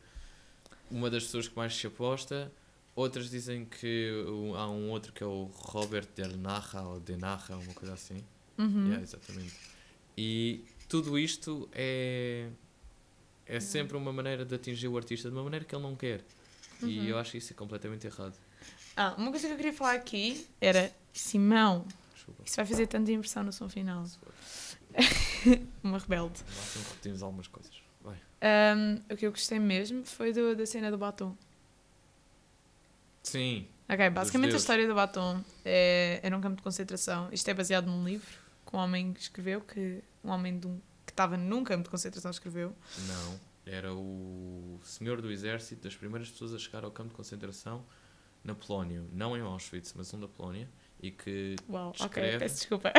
uma 0.89 1.11
das 1.11 1.23
pessoas 1.25 1.47
que 1.47 1.55
mais 1.55 1.75
se 1.75 1.85
aposta. 1.85 2.51
Outras 2.95 3.29
dizem 3.29 3.65
que 3.65 4.11
há 4.57 4.67
um 4.67 4.89
outro 4.89 5.13
que 5.13 5.23
é 5.23 5.25
o 5.25 5.43
Robert 5.53 6.07
Del 6.15 6.31
ou 6.85 6.99
De 6.99 7.13
uma 7.13 7.73
coisa 7.75 7.93
assim. 7.93 8.23
Uhum. 8.57 8.85
Yeah, 8.85 9.03
exatamente. 9.03 9.53
E 10.17 10.65
tudo 10.89 11.17
isto 11.17 11.69
é, 11.71 12.49
é 13.45 13.59
sempre 13.59 13.95
uma 13.95 14.11
maneira 14.11 14.43
de 14.43 14.53
atingir 14.53 14.87
o 14.87 14.97
artista 14.97 15.29
de 15.29 15.35
uma 15.35 15.43
maneira 15.43 15.65
que 15.65 15.75
ele 15.75 15.83
não 15.83 15.95
quer. 15.95 16.23
Uhum. 16.81 16.87
E 16.87 17.09
eu 17.09 17.17
acho 17.17 17.37
isso 17.37 17.53
completamente 17.53 18.05
errado. 18.05 18.35
Ah, 18.95 19.15
uma 19.17 19.31
coisa 19.31 19.47
que 19.47 19.53
eu 19.53 19.57
queria 19.57 19.73
falar 19.73 19.93
aqui 19.93 20.47
era 20.61 20.91
Simão. 21.11 21.85
Desculpa. 22.13 22.43
Isso 22.45 22.55
vai 22.55 22.65
fazer 22.65 22.87
tanta 22.87 23.11
impressão 23.11 23.43
no 23.43 23.51
som 23.51 23.67
final. 23.69 24.05
Uma 25.83 25.97
rebelde. 25.99 26.39
Lá 26.41 26.63
então 26.69 26.81
repetimos 26.89 27.23
algumas 27.23 27.47
coisas. 27.47 27.71
Um, 28.45 28.95
o 29.13 29.15
que 29.15 29.25
eu 29.25 29.31
gostei 29.31 29.57
mesmo 29.57 30.03
foi 30.05 30.33
do- 30.33 30.53
da 30.53 30.65
cena 30.65 30.91
do 30.91 30.97
batom. 30.97 31.33
Sim, 33.23 33.67
Ok, 33.89 34.09
basicamente 34.09 34.53
a 34.53 34.57
história 34.57 34.87
do 34.87 34.95
batom 34.95 35.41
é, 35.63 36.19
era 36.23 36.35
um 36.35 36.41
campo 36.41 36.57
de 36.57 36.61
concentração. 36.61 37.29
Isto 37.31 37.47
é 37.49 37.53
baseado 37.53 37.85
num 37.85 38.03
livro 38.03 38.27
que 38.65 38.75
um 38.75 38.79
homem 38.79 39.13
escreveu, 39.17 39.61
que 39.61 40.01
um 40.23 40.29
homem 40.29 40.59
de 40.59 40.67
um- 40.67 40.79
que 41.05 41.11
estava 41.11 41.37
num 41.37 41.63
campo 41.63 41.83
de 41.83 41.89
concentração 41.89 42.31
escreveu. 42.31 42.75
não. 43.07 43.39
Era 43.65 43.93
o 43.93 44.77
senhor 44.83 45.21
do 45.21 45.31
exército 45.31 45.83
das 45.83 45.95
primeiras 45.95 46.29
pessoas 46.29 46.53
a 46.53 46.59
chegar 46.59 46.83
ao 46.83 46.91
campo 46.91 47.11
de 47.11 47.15
concentração 47.15 47.85
na 48.43 48.53
Polónia. 48.53 49.01
Não 49.13 49.37
em 49.37 49.39
Auschwitz, 49.41 49.93
mas 49.95 50.13
um 50.13 50.19
da 50.19 50.27
Polónia. 50.27 50.67
E 51.03 51.11
que 51.11 51.57
Uau, 51.69 51.91
Descreve. 51.91 52.39
peço 52.39 52.55
desculpa. 52.55 52.93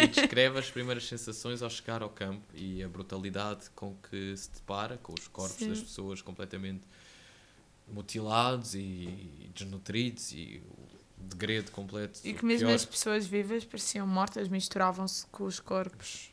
e 0.00 0.06
descreve 0.06 0.60
as 0.60 0.70
primeiras 0.70 1.08
sensações 1.08 1.60
ao 1.60 1.68
chegar 1.68 2.02
ao 2.02 2.08
campo 2.08 2.46
e 2.54 2.84
a 2.84 2.88
brutalidade 2.88 3.68
com 3.74 3.96
que 3.96 4.36
se 4.36 4.48
depara 4.52 4.96
com 4.98 5.12
os 5.12 5.26
corpos 5.26 5.56
Sim. 5.56 5.70
das 5.70 5.80
pessoas 5.80 6.22
completamente 6.22 6.84
mutilados 7.88 8.76
e 8.76 9.50
desnutridos 9.52 10.30
e 10.32 10.62
o 11.18 11.24
degredo 11.24 11.72
completo. 11.72 12.20
E 12.22 12.32
que 12.32 12.44
mesmo 12.44 12.68
pior. 12.68 12.76
as 12.76 12.84
pessoas 12.84 13.26
vivas 13.26 13.64
pareciam 13.64 14.06
mortas, 14.06 14.48
misturavam-se 14.48 15.26
com 15.26 15.42
os 15.44 15.58
corpos. 15.58 16.30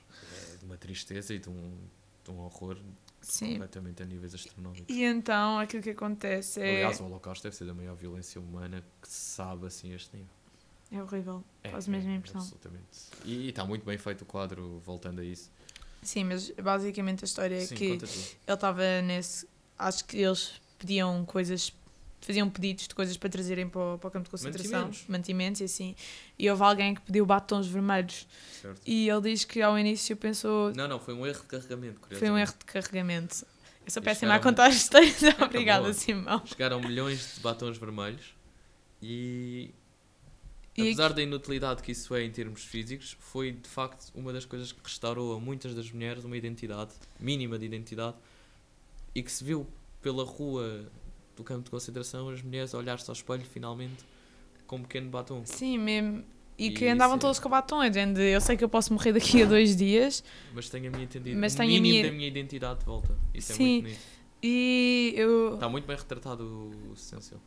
É 0.53 0.58
de 0.58 0.65
uma 0.65 0.77
tristeza 0.77 1.34
e 1.34 1.39
de 1.39 1.50
um, 1.50 1.75
de 2.24 2.29
um 2.29 2.39
horror 2.39 2.77
Sim. 3.20 3.53
completamente 3.53 4.03
a 4.03 4.05
níveis 4.05 4.36
astronómicos. 4.36 4.96
E 4.96 5.03
então 5.03 5.58
aquilo 5.58 5.82
que 5.82 5.89
acontece 5.89 6.62
é. 6.62 6.84
Aliás, 6.84 7.00
o 7.00 7.05
Holocausto 7.05 7.44
deve 7.46 7.55
ser 7.55 7.65
da 7.65 7.74
maior 7.74 7.96
violência 7.96 8.39
humana 8.39 8.84
que 9.01 9.08
se 9.08 9.32
sabe 9.36 9.65
assim 9.65 9.91
a 9.91 9.96
este 9.96 10.15
nível. 10.15 10.29
É 10.92 11.01
horrível. 11.01 11.44
É, 11.63 11.70
Faz 11.70 11.88
mesmo 11.88 12.12
é, 12.12 12.15
impressão. 12.15 12.42
Absolutamente. 12.42 12.86
E 13.24 13.50
está 13.50 13.65
muito 13.65 13.86
bem 13.86 13.98
feito 13.98 14.22
o 14.22 14.25
quadro, 14.25 14.82
voltando 14.86 15.22
a 15.22 15.24
isso. 15.24 15.51
Sim, 16.01 16.25
mas 16.25 16.51
basicamente 16.51 17.24
a 17.24 17.25
história 17.25 17.56
é 17.56 17.65
Sim, 17.65 17.75
que 17.75 17.89
conta 17.92 18.08
tudo. 18.08 18.20
ele 18.20 18.54
estava 18.54 19.01
nesse. 19.01 19.48
Acho 19.77 20.06
que 20.06 20.18
eles 20.18 20.62
pediam 20.77 21.25
coisas, 21.25 21.74
faziam 22.22 22.50
pedidos 22.50 22.88
de 22.88 22.94
coisas 22.94 23.18
para 23.18 23.30
trazerem 23.30 23.68
para 23.68 23.96
o, 23.96 23.98
para 23.98 24.08
o 24.08 24.12
campo 24.12 24.25
de 24.25 24.30
concentração, 24.30 24.82
Mantimentos. 24.82 25.06
mantimentos. 25.08 25.62
e 25.62 25.63
assim. 25.63 25.96
E 26.38 26.50
houve 26.50 26.63
alguém 26.63 26.94
que 26.94 27.01
pediu 27.01 27.25
batons 27.25 27.68
vermelhos. 27.68 28.27
Certo. 28.62 28.82
E 28.86 29.10
ele 29.10 29.22
diz 29.22 29.44
que 29.44 29.62
ao 29.62 29.77
início 29.80 30.15
pensou. 30.15 30.72
Não, 30.75 30.88
não, 30.88 31.00
foi 31.00 31.15
um 31.15 31.25
erro 31.25 31.42
de 31.42 31.48
carregamento. 31.48 32.00
Foi 32.18 32.30
um 32.30 32.38
erro 32.38 32.54
de 32.58 32.65
carregamento. 32.65 33.46
Eu 33.84 33.92
sou 33.92 34.01
péssima 34.01 34.36
a 34.36 34.39
contar 34.39 34.70
histórias. 34.70 35.22
Obrigada, 35.42 35.82
boa. 35.82 35.94
Simão. 35.94 36.42
Chegaram 36.46 36.80
milhões 36.80 37.36
de 37.36 37.42
batons 37.42 37.77
vermelhos 37.77 38.36
e, 39.01 39.72
E 40.77 40.82
apesar 40.82 41.13
da 41.13 41.22
inutilidade 41.22 41.82
que 41.82 41.91
isso 41.94 42.13
é 42.15 42.24
em 42.24 42.32
termos 42.32 42.63
físicos, 42.63 43.15
foi 43.20 43.51
de 43.51 43.67
facto 43.70 44.12
uma 44.13 44.34
das 44.34 44.44
coisas 44.46 44.72
que 44.72 44.79
restaurou 44.84 45.34
a 45.36 45.39
muitas 45.39 45.74
das 45.74 45.89
mulheres 45.91 46.24
uma 46.25 46.36
identidade, 46.36 46.91
mínima 47.20 47.58
de 47.58 47.65
identidade, 47.65 48.17
e 49.13 49.24
que 49.24 49.32
se 49.32 49.44
viu 49.44 49.65
pela 50.01 50.24
rua 50.25 50.86
do 51.36 51.44
campo 51.44 51.63
de 51.63 51.70
concentração 51.72 52.27
as 52.29 52.41
mulheres 52.41 52.75
a 52.75 52.77
olhar-se 52.77 53.10
ao 53.10 53.13
espelho 53.13 53.44
finalmente 53.46 54.03
com 54.67 54.77
um 54.77 54.82
pequeno 54.82 55.10
batom. 55.10 55.44
Sim, 55.46 55.77
mesmo. 55.77 56.24
E 56.58 56.72
que 56.72 56.86
E 56.86 56.89
andavam 56.89 57.15
sim. 57.17 57.22
todos 57.22 57.39
com 57.39 57.50
batom. 57.50 57.82
é 57.84 57.89
de, 57.89 58.22
Eu 58.22 58.39
sei 58.41 58.55
que 58.58 58.63
eu 58.63 58.70
posso 58.70 58.94
morrer 58.94 59.12
daqui 59.13 59.44
a 59.44 59.46
dois 59.48 59.75
dias. 59.75 60.24
Mas 60.53 60.70
tenho 60.70 60.88
a 60.88 60.91
minha 60.91 61.03
entendida, 61.03 61.38
Mas 61.39 61.53
o 61.53 61.58
tenho 61.58 61.70
a 61.70 61.74
mínimo 61.74 61.89
minha- 61.94 62.03
da 62.05 62.12
minha 62.12 62.27
identidade 62.27 62.79
de 62.79 62.86
volta. 62.86 63.17
Isso 63.34 63.51
é 63.51 63.55
Sim. 63.55 63.63
muito 63.63 63.84
bonito. 63.84 64.01
E 64.44 65.13
eu, 65.17 65.53
Está 65.55 65.67
muito 65.70 65.86
bem 65.86 65.98
retratado 65.98 66.44
o 66.89 66.96
Stencil. 66.96 67.39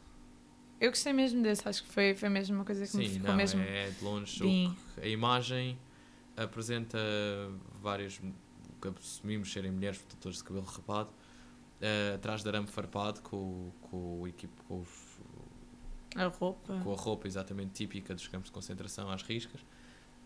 Eu 0.80 0.90
gostei 0.90 1.12
mesmo 1.12 1.42
desse. 1.42 1.68
Acho 1.68 1.82
que 1.82 1.88
foi, 1.90 2.14
foi 2.14 2.28
mesmo 2.28 2.56
uma 2.56 2.64
coisa 2.64 2.86
que 2.86 2.96
me 2.96 3.06
Sim, 3.06 3.14
ficou 3.14 3.30
não, 3.30 3.36
mesmo 3.36 3.60
é 3.60 3.90
de 3.90 4.04
longe. 4.04 4.40
bem. 4.42 4.76
a 5.02 5.06
imagem 5.06 5.78
apresenta 6.36 6.98
vários, 7.80 8.18
que 8.80 8.88
assumimos 8.98 9.52
serem 9.52 9.70
mulheres 9.72 9.98
portadoras 9.98 10.38
de 10.38 10.44
cabelo 10.44 10.64
rapado, 10.66 11.10
eh, 11.80 12.12
atrás 12.14 12.42
de 12.42 12.48
arame 12.48 12.66
farpado 12.68 13.20
com, 13.22 13.72
com, 13.82 14.20
o 14.20 14.28
equipo, 14.28 14.62
com, 14.64 14.80
os- 14.80 15.18
A 16.16 16.26
roupa. 16.26 16.80
com 16.82 16.92
a 16.92 16.96
roupa 16.96 17.26
exatamente 17.26 17.72
típica 17.72 18.14
dos 18.14 18.28
campos 18.28 18.48
de 18.48 18.52
concentração 18.52 19.10
às 19.10 19.22
riscas, 19.22 19.60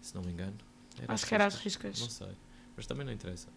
se 0.00 0.14
não 0.14 0.22
me 0.22 0.32
engano. 0.32 0.56
Era 1.00 1.12
Acho 1.14 1.26
que 1.26 1.34
era 1.34 1.46
às 1.46 1.54
riscas. 1.56 1.98
Não 2.00 2.10
sei, 2.10 2.36
mas 2.76 2.86
também 2.86 3.06
não 3.06 3.12
interessa. 3.12 3.48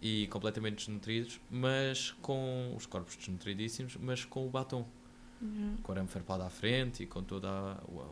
E 0.00 0.26
completamente 0.28 0.76
desnutridos, 0.76 1.40
mas 1.50 2.12
com 2.22 2.74
os 2.76 2.86
corpos 2.86 3.16
desnutridíssimos, 3.16 3.96
mas 3.96 4.24
com 4.24 4.46
o 4.46 4.50
batom, 4.50 4.86
Yeah. 5.42 5.76
com 5.82 5.92
o 5.92 5.94
arame 5.94 6.08
farpado 6.08 6.42
à 6.42 6.48
frente 6.50 7.02
e 7.02 7.06
com 7.06 7.22
todo 7.22 7.46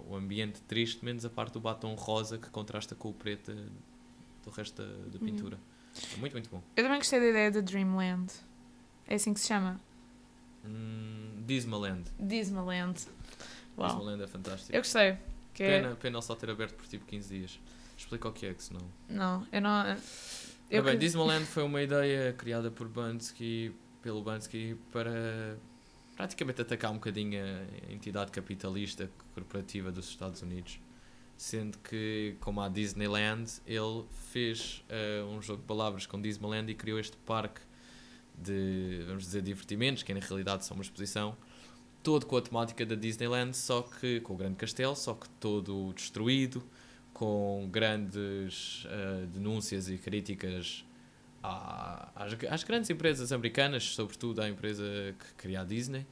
o, 0.08 0.14
ambiente 0.16 0.60
triste, 0.62 1.04
menos 1.04 1.24
a 1.24 1.30
parte 1.30 1.54
do 1.54 1.60
batom 1.60 1.94
rosa 1.94 2.36
que 2.38 2.48
contrasta 2.50 2.94
com 2.94 3.08
o 3.10 3.12
preto 3.14 3.50
eh, 3.52 3.54
do 4.44 4.50
resto 4.50 4.82
da, 4.82 4.88
da 4.88 5.18
Uhum. 5.18 5.24
pintura. 5.24 5.58
É 6.14 6.16
muito, 6.18 6.32
muito 6.32 6.50
bom. 6.50 6.62
Eu 6.76 6.82
também 6.84 6.98
gostei 6.98 7.20
da 7.20 7.26
ideia 7.26 7.50
de 7.50 7.62
Dreamland. 7.62 8.32
É 9.06 9.14
assim 9.14 9.32
que 9.32 9.40
se 9.40 9.46
chama? 9.48 9.80
Hum, 10.64 11.42
Dismaland. 11.46 12.04
Disneyland. 12.18 13.00
Uau. 13.78 13.88
Dismaland 13.88 14.22
é 14.22 14.26
fantástico. 14.26 14.72
Eu 14.74 14.80
gostei. 14.80 15.16
Que 15.54 15.62
é- 15.64 15.80
Pena, 15.82 15.96
pena 15.96 16.16
ele 16.18 16.22
só 16.24 16.34
ter 16.34 16.50
aberto 16.50 16.74
por 16.76 16.86
tipo 16.86 17.04
15 17.06 17.28
dias. 17.38 17.60
Explica 17.96 18.28
o 18.28 18.32
que 18.32 18.46
é, 18.46 18.54
que 18.54 18.62
senão. 18.62 18.82
Não, 19.08 19.46
eu 19.52 19.60
não. 19.60 19.70
Ora 19.80 19.98
Eu 20.70 20.82
bem, 20.82 20.92
que- 20.94 20.98
Disneyland 21.00 21.44
foi 21.46 21.62
uma 21.62 21.82
ideia 21.82 22.32
criada 22.32 22.70
por 22.70 22.88
Bansky, 22.88 23.74
pelo 24.00 24.22
Bansky 24.22 24.76
para 24.90 25.56
praticamente 26.16 26.60
atacar 26.60 26.90
um 26.90 26.94
bocadinho 26.94 27.40
a 27.88 27.92
entidade 27.92 28.30
capitalista 28.30 29.10
corporativa 29.34 29.90
dos 29.90 30.08
Estados 30.08 30.42
Unidos. 30.42 30.80
Sendo 31.36 31.78
que, 31.78 32.36
como 32.40 32.60
há 32.60 32.68
Disneyland, 32.68 33.50
ele 33.66 34.04
fez 34.30 34.84
eh, 34.88 35.24
um 35.24 35.42
jogo 35.42 35.62
de 35.62 35.66
palavras 35.66 36.06
com 36.06 36.20
Disneyland 36.20 36.70
e 36.70 36.74
criou 36.74 37.00
este 37.00 37.16
parque 37.18 37.60
de, 38.38 39.02
vamos 39.06 39.24
dizer, 39.24 39.42
divertimentos, 39.42 40.02
que 40.02 40.14
na 40.14 40.20
realidade 40.20 40.64
são 40.64 40.76
uma 40.76 40.82
exposição, 40.82 41.36
todo 42.02 42.26
com 42.26 42.36
a 42.36 42.42
temática 42.42 42.84
da 42.84 42.94
Disneyland, 42.94 43.56
só 43.56 43.82
que 43.82 44.20
com 44.20 44.34
o 44.34 44.36
grande 44.36 44.56
castelo, 44.56 44.94
só 44.94 45.14
que 45.14 45.28
todo 45.40 45.92
destruído, 45.94 46.62
com 47.12 47.68
grandes 47.70 48.86
eh, 48.88 49.26
denúncias 49.32 49.88
e 49.88 49.98
críticas 49.98 50.84
à- 51.42 52.08
às, 52.14 52.32
às 52.50 52.64
grandes 52.64 52.88
empresas 52.90 53.32
americanas, 53.32 53.84
sobretudo 53.94 54.40
à 54.40 54.48
empresa 54.48 54.84
que 55.18 55.34
cria 55.34 55.60
a 55.62 55.64
Disney, 55.64 56.06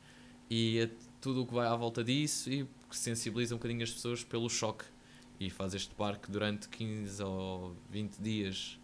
e 0.49 0.83
a 0.83 0.89
tudo 1.21 1.43
o 1.43 1.47
que 1.47 1.55
vai 1.55 1.67
à 1.67 1.77
volta 1.77 2.03
disso 2.03 2.51
e 2.51 2.67
que 2.89 2.97
sensibiliza 2.97 3.55
um 3.55 3.59
bocadinho 3.59 3.83
as 3.85 3.91
pessoas 3.91 4.25
pelo 4.25 4.49
choque. 4.49 4.85
E 5.39 5.49
faz 5.49 5.73
este 5.75 5.95
parque 5.95 6.31
durante 6.31 6.69
15 6.69 7.23
ou 7.23 7.75
20 7.91 8.17
dias 8.19 8.79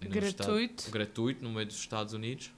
Gratuito. 0.00 0.74
estado- 0.82 0.92
gratuito 0.92 1.42
no 1.44 1.50
meio 1.50 1.66
dos 1.66 1.76
Estados 1.76 2.12
Unidos, 2.12 2.52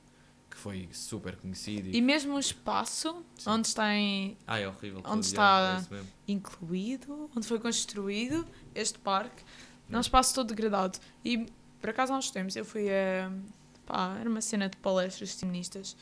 que 0.51 0.57
foi 0.57 0.89
super 0.93 1.37
conhecido. 1.37 1.91
E 1.95 2.01
mesmo 2.01 2.35
o 2.35 2.39
espaço 2.41 3.23
Sim. 3.37 3.51
onde 3.51 3.69
está 3.69 3.95
em- 3.95 4.37
Ah, 4.47 4.59
é 4.59 4.67
horrível. 4.67 5.01
Onde 5.05 5.27
está- 5.27 5.85
é 5.93 6.33
incluído, 6.33 7.31
onde 7.37 7.47
foi 7.47 7.61
construído 7.61 8.45
este 8.75 8.99
parque, 8.99 9.43
é 9.43 9.93
Não. 9.93 9.99
um 9.99 10.01
espaço 10.01 10.35
todo 10.35 10.49
degradado. 10.49 10.99
E 11.25 11.47
por 11.81 11.91
acaso 11.91 12.13
há 12.13 12.19
uns 12.19 12.31
tempos 12.31 12.57
eu 12.57 12.65
fui 12.65 12.89
a. 12.91 13.31
Pá, 13.85 14.17
era 14.19 14.29
uma 14.29 14.41
cena 14.41 14.69
de 14.69 14.77
palestras 14.79 15.33
feministas 15.35 15.97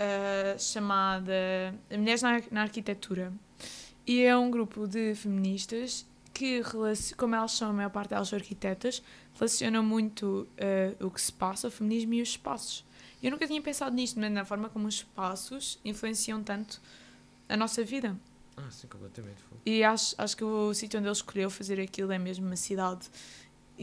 ah, 0.00 0.58
chamada 0.58 1.74
Mulheres 1.90 2.22
na, 2.22 2.42
na 2.50 2.62
Arquitetura. 2.62 3.32
E 4.06 4.22
é 4.22 4.36
um 4.36 4.50
grupo 4.50 4.88
de 4.88 5.14
feministas 5.14 6.06
que, 6.32 6.62
como 7.16 7.34
elas 7.34 7.52
são, 7.52 7.70
a 7.70 7.72
maior 7.72 7.90
parte 7.90 8.10
delas 8.10 8.28
são 8.28 8.38
arquitetas, 8.38 9.02
relacionam 9.34 9.82
muito 9.82 10.48
ah, 10.58 11.04
o 11.04 11.10
que 11.10 11.20
se 11.20 11.32
passa, 11.32 11.68
o 11.68 11.70
feminismo 11.70 12.14
e 12.14 12.22
os 12.22 12.30
espaços. 12.30 12.84
Eu 13.22 13.30
nunca 13.30 13.46
tinha 13.46 13.60
pensado 13.60 13.94
nisto, 13.94 14.18
mas 14.18 14.32
na 14.32 14.44
forma 14.44 14.70
como 14.70 14.88
os 14.88 14.94
espaços 14.94 15.78
influenciam 15.84 16.42
tanto 16.42 16.80
a 17.46 17.56
nossa 17.56 17.84
vida. 17.84 18.16
Ah, 18.56 18.70
sim, 18.70 18.86
completamente. 18.86 19.42
E 19.66 19.84
acho, 19.84 20.14
acho 20.16 20.36
que 20.36 20.44
o 20.44 20.72
sítio 20.72 20.98
onde 20.98 21.08
ele 21.08 21.12
escolheu 21.12 21.50
fazer 21.50 21.78
aquilo 21.78 22.10
é 22.10 22.18
mesmo 22.18 22.46
uma 22.46 22.56
cidade 22.56 23.10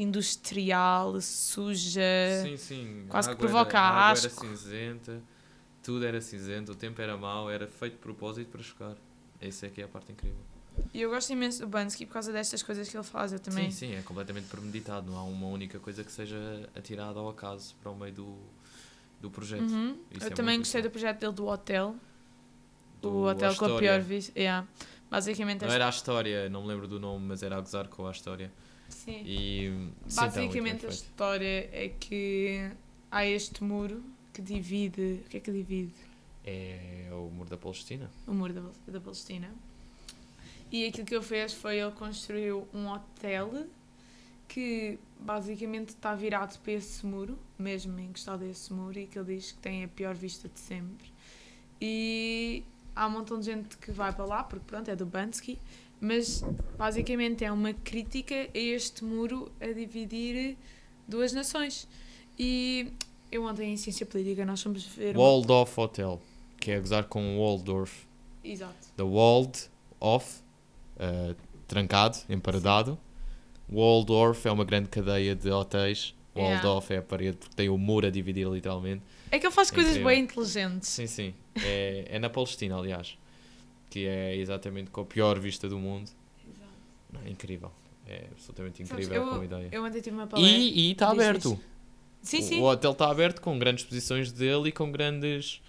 industrial, 0.02 1.20
suja. 1.22 2.02
Sim, 2.44 2.58
sim. 2.58 3.06
Quase 3.10 3.30
a 3.30 3.34
que 3.34 3.40
provoca 3.40 3.78
era, 3.78 3.80
a 3.88 3.90
água 4.10 4.20
era 4.20 4.28
asco. 4.28 4.46
cinzenta, 4.46 5.22
tudo 5.84 6.06
era 6.06 6.22
cinzento, 6.22 6.72
o 6.72 6.76
tempo 6.76 7.02
era 7.02 7.18
mau, 7.18 7.50
era 7.50 7.68
feito 7.68 7.94
de 7.94 8.00
propósito 8.00 8.50
para 8.50 8.62
chocar. 8.64 8.96
Essa 9.42 9.68
é 9.68 9.70
que 9.70 9.82
é 9.82 9.86
a 9.86 9.88
parte 9.88 10.12
incrível. 10.12 10.40
E 10.94 11.02
eu 11.02 11.10
gosto 11.10 11.32
imenso 11.32 11.60
do 11.62 11.68
Bansky 11.68 12.06
por 12.06 12.14
causa 12.14 12.32
destas 12.32 12.62
coisas 12.62 12.88
que 12.88 12.96
ele 12.96 13.04
faz. 13.04 13.34
Eu 13.34 13.40
também. 13.40 13.72
Sim, 13.72 13.88
sim, 13.88 13.96
é 13.96 14.02
completamente 14.02 14.48
premeditado. 14.48 15.10
Não 15.12 15.18
há 15.18 15.24
uma 15.24 15.48
única 15.48 15.80
coisa 15.80 16.04
que 16.04 16.12
seja 16.12 16.38
atirada 16.76 17.20
ao 17.20 17.30
acaso 17.30 17.76
para 17.82 17.92
o 17.92 17.96
meio 17.96 18.14
do, 18.14 18.38
do 19.20 19.30
projeto. 19.32 19.62
Uhum. 19.62 19.98
Eu 20.20 20.28
é 20.28 20.30
também 20.30 20.58
gostei 20.60 20.82
do 20.82 20.90
projeto 20.92 21.20
dele 21.20 21.34
do 21.34 21.48
hotel. 21.48 21.96
Do- 23.02 23.10
o 23.12 23.28
hotel 23.28 23.56
com 23.56 23.66
a 23.66 23.80
pior 23.80 24.02
vista. 24.02 24.38
Yeah. 24.38 24.68
Basicamente, 25.10 25.62
Não 25.62 25.68
esta- 25.68 25.76
era 25.76 25.86
a 25.88 25.90
história, 25.90 26.50
não 26.50 26.62
me 26.64 26.68
lembro 26.68 26.88
do 26.88 27.00
nome, 27.00 27.26
mas 27.28 27.42
era 27.42 27.58
a 27.58 27.62
gozar 27.62 27.88
com 27.88 28.06
a 28.08 28.12
história. 28.12 28.52
Sim. 28.90 29.22
E, 29.26 29.92
sim, 30.08 30.22
bem 30.22 30.30
basicamente 30.30 30.86
a 30.86 30.90
história 30.90 31.70
é 31.72 31.92
que 32.00 32.72
há 33.12 33.26
este 33.26 33.64
muro 33.64 34.04
que 34.34 34.42
divide. 34.42 35.22
O 35.26 35.30
que 35.30 35.38
é 35.38 35.40
que 35.40 35.52
divide? 35.52 35.94
É 36.46 37.10
o 37.12 37.30
muro 37.30 37.50
da 37.50 37.58
Palestina. 37.58 38.10
o 38.26 38.34
muro 38.34 38.54
da, 38.54 38.62
da 38.92 39.02
Palestina. 39.02 39.54
E 40.72 40.86
aquilo 40.86 41.06
que 41.06 41.16
ele 41.16 41.24
fez 41.24 41.54
foi 41.54 41.80
ele 41.80 41.92
construiu 41.92 42.68
um 42.74 42.88
hotel 42.88 43.68
que 44.48 44.98
basicamente 45.20 45.90
está 45.90 46.16
virado 46.16 46.58
para 46.60 46.74
esse 46.74 47.06
muro, 47.06 47.38
mesmo 47.58 48.00
encostado 48.00 48.44
a 48.44 48.48
esse 48.48 48.72
muro, 48.74 48.98
e 48.98 49.08
que 49.08 49.18
ele 49.18 49.36
diz 49.36 49.52
que 49.52 49.60
tem 49.60 49.84
a 49.84 49.88
pior 49.88 50.16
vista 50.16 50.48
de 50.48 50.60
sempre. 50.60 51.12
E 51.82 52.64
há 52.96 53.08
um 53.08 53.12
montão 53.12 53.40
de 53.40 53.46
gente 53.46 53.78
que 53.78 53.92
vai 53.92 54.12
para 54.14 54.26
lá, 54.26 54.44
porque 54.44 54.66
pronto, 54.66 54.90
é 54.90 54.96
do 54.96 55.06
Bansky, 55.06 55.60
mas 56.00 56.44
basicamente 56.78 57.44
é 57.44 57.52
uma 57.52 57.74
crítica 57.74 58.36
a 58.36 58.58
este 58.58 59.04
muro 59.04 59.52
a 59.60 59.68
dividir 59.68 60.58
duas 61.08 61.34
nações. 61.34 61.88
E 62.38 62.92
eu 63.32 63.44
ontem 63.44 63.74
em 63.74 63.78
Ciência 63.78 64.06
Política 64.06 64.46
nós 64.46 64.62
fomos 64.62 64.84
ver... 64.86 65.16
uma- 65.16 65.24
Waldorf 65.26 65.78
Hotel, 65.80 66.22
que 66.60 66.72
é 66.72 66.76
a 66.76 66.80
gozar 66.80 67.04
com 67.06 67.38
Waldorf. 67.40 68.06
Exato. 68.44 68.76
The 68.96 69.04
Walled 69.04 69.70
Off, 70.00 70.42
uh, 70.98 71.36
trancado, 71.68 72.18
emparedado. 72.30 72.98
Waldorf 73.70 74.46
é 74.48 74.52
uma 74.52 74.64
grande 74.64 74.90
cadeia 74.90 75.36
de 75.36 75.50
hotéis. 75.50 76.14
Yeah. 76.36 76.62
Waldorf 76.62 76.94
é 76.94 76.98
a 76.98 77.02
parede 77.02 77.38
porque 77.38 77.56
tem 77.56 77.68
o 77.70 77.78
muro 77.78 78.06
a 78.08 78.10
dividir 78.12 78.48
literalmente. 78.48 79.02
É 79.32 79.40
que 79.40 79.46
ele 79.46 79.54
faz 79.54 79.70
É 79.72 79.74
coisas 79.74 79.92
incrível. 79.94 80.10
bem 80.12 80.24
inteligentes. 80.24 80.88
Sim, 80.90 81.08
sim. 81.08 81.34
É, 81.62 82.06
é 82.12 82.20
na 82.20 82.30
Palestina, 82.30 82.78
aliás. 82.78 83.18
Que 83.90 84.06
é 84.06 84.36
exatamente 84.36 84.92
com 84.92 85.02
a 85.02 85.06
pior 85.06 85.40
vista 85.40 85.68
do 85.70 85.78
mundo. 85.80 86.10
Não, 87.12 87.22
é 87.22 87.30
incrível. 87.30 87.72
É 88.06 88.28
absolutamente 88.32 88.86
Sabes, 88.86 89.06
incrível 89.06 89.24
eu- 89.26 89.30
como 89.32 89.44
ideia. 89.44 89.70
Eu 89.72 89.84
ontem 89.84 90.02
tive 90.02 90.16
uma 90.16 90.28
palestra. 90.28 90.58
E 90.58 90.92
está 90.92 91.10
aberto. 91.10 91.60
sim, 92.22 92.42
sim. 92.42 92.60
O 92.60 92.64
hotel 92.66 92.92
está 92.92 93.10
aberto 93.10 93.42
com 93.42 93.58
grandes 93.58 93.84
exposições 93.84 94.32
dele 94.32 94.70
e 94.70 94.72
com 94.72 94.92
grandes. 94.92 95.62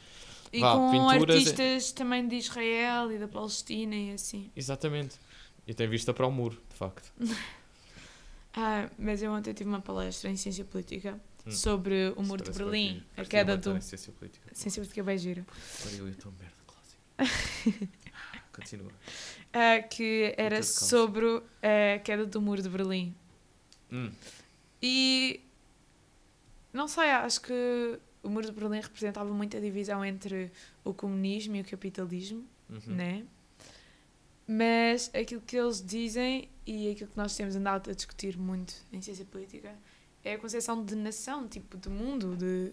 E 0.52 0.60
vá, 0.60 0.72
com 0.75 0.90
pinturas 0.90 1.37
artistas 1.37 1.92
também 1.92 2.26
de 2.26 2.37
Israel 2.37 3.12
e 3.12 3.18
da 3.18 3.28
Palestina 3.28 3.94
e 3.94 4.12
assim. 4.12 4.50
Exatamente. 4.56 5.16
E 5.66 5.75
tem 5.75 5.87
vista 5.88 6.14
para 6.14 6.26
o 6.26 6.30
muro, 6.32 6.60
de 6.70 6.75
facto. 6.76 7.12
Ah, 8.60 8.88
mas 8.98 9.22
eu 9.22 9.30
ontem 9.30 9.52
tive 9.52 9.68
uma 9.68 9.80
palestra 9.80 10.28
em 10.30 10.37
Ciência 10.37 10.64
Política 10.64 11.20
Hum. 11.46 11.50
sobre 11.52 12.12
o 12.16 12.22
Muro 12.22 12.42
de 12.42 12.50
Parece 12.50 12.58
Berlim, 12.58 13.02
a 13.12 13.16
curti 13.16 13.30
queda 13.30 13.56
do. 13.56 13.80
Ciência 13.80 14.12
política. 14.12 14.48
Ciência 14.52 14.80
Política 14.82 15.02
bem 15.04 15.16
gira. 15.18 15.46
Pariu, 15.84 16.06
eu 16.06 16.10
estou 16.10 16.32
merda, 16.32 16.56
clássico. 16.66 17.88
Continua. 18.59 18.93
Ah, 19.53 19.83
que 19.83 20.35
era 20.37 20.62
sobre 20.62 21.43
a 21.62 21.99
queda 22.00 22.27
do 22.27 22.41
Muro 22.41 22.61
de 22.62 22.69
Berlim. 22.69 23.15
Hum, 23.93 24.11
E. 24.83 25.41
Não 26.73 26.87
sei, 26.87 27.11
acho 27.11 27.41
que 27.41 27.99
o 28.23 28.29
Muro 28.29 28.47
de 28.47 28.53
Berlim 28.53 28.81
representava 28.81 29.33
muito 29.33 29.57
a 29.57 29.61
divisão 29.61 30.05
entre 30.05 30.50
o 30.85 30.93
comunismo 30.93 31.57
e 31.57 31.61
o 31.61 31.65
capitalismo. 31.65 32.45
uhum. 32.69 32.95
né? 32.95 33.25
Mas 34.47 35.11
aquilo 35.15 35.43
que 35.43 35.57
eles 35.57 35.85
dizem 35.85 36.49
e 36.67 36.91
aquilo 36.91 37.11
que 37.11 37.17
nós 37.17 37.37
temos 37.37 37.55
andado 37.55 37.91
a 37.91 37.95
discutir 37.95 38.38
muito 38.38 38.75
em 38.93 39.00
ciência 39.03 39.25
política 39.27 39.75
é 40.25 40.35
a 40.35 40.38
concepção 40.38 40.83
de 40.83 40.97
nação, 40.97 41.47
tipo 41.47 41.77
de 41.77 41.88
mundo, 41.91 42.35
de 42.35 42.73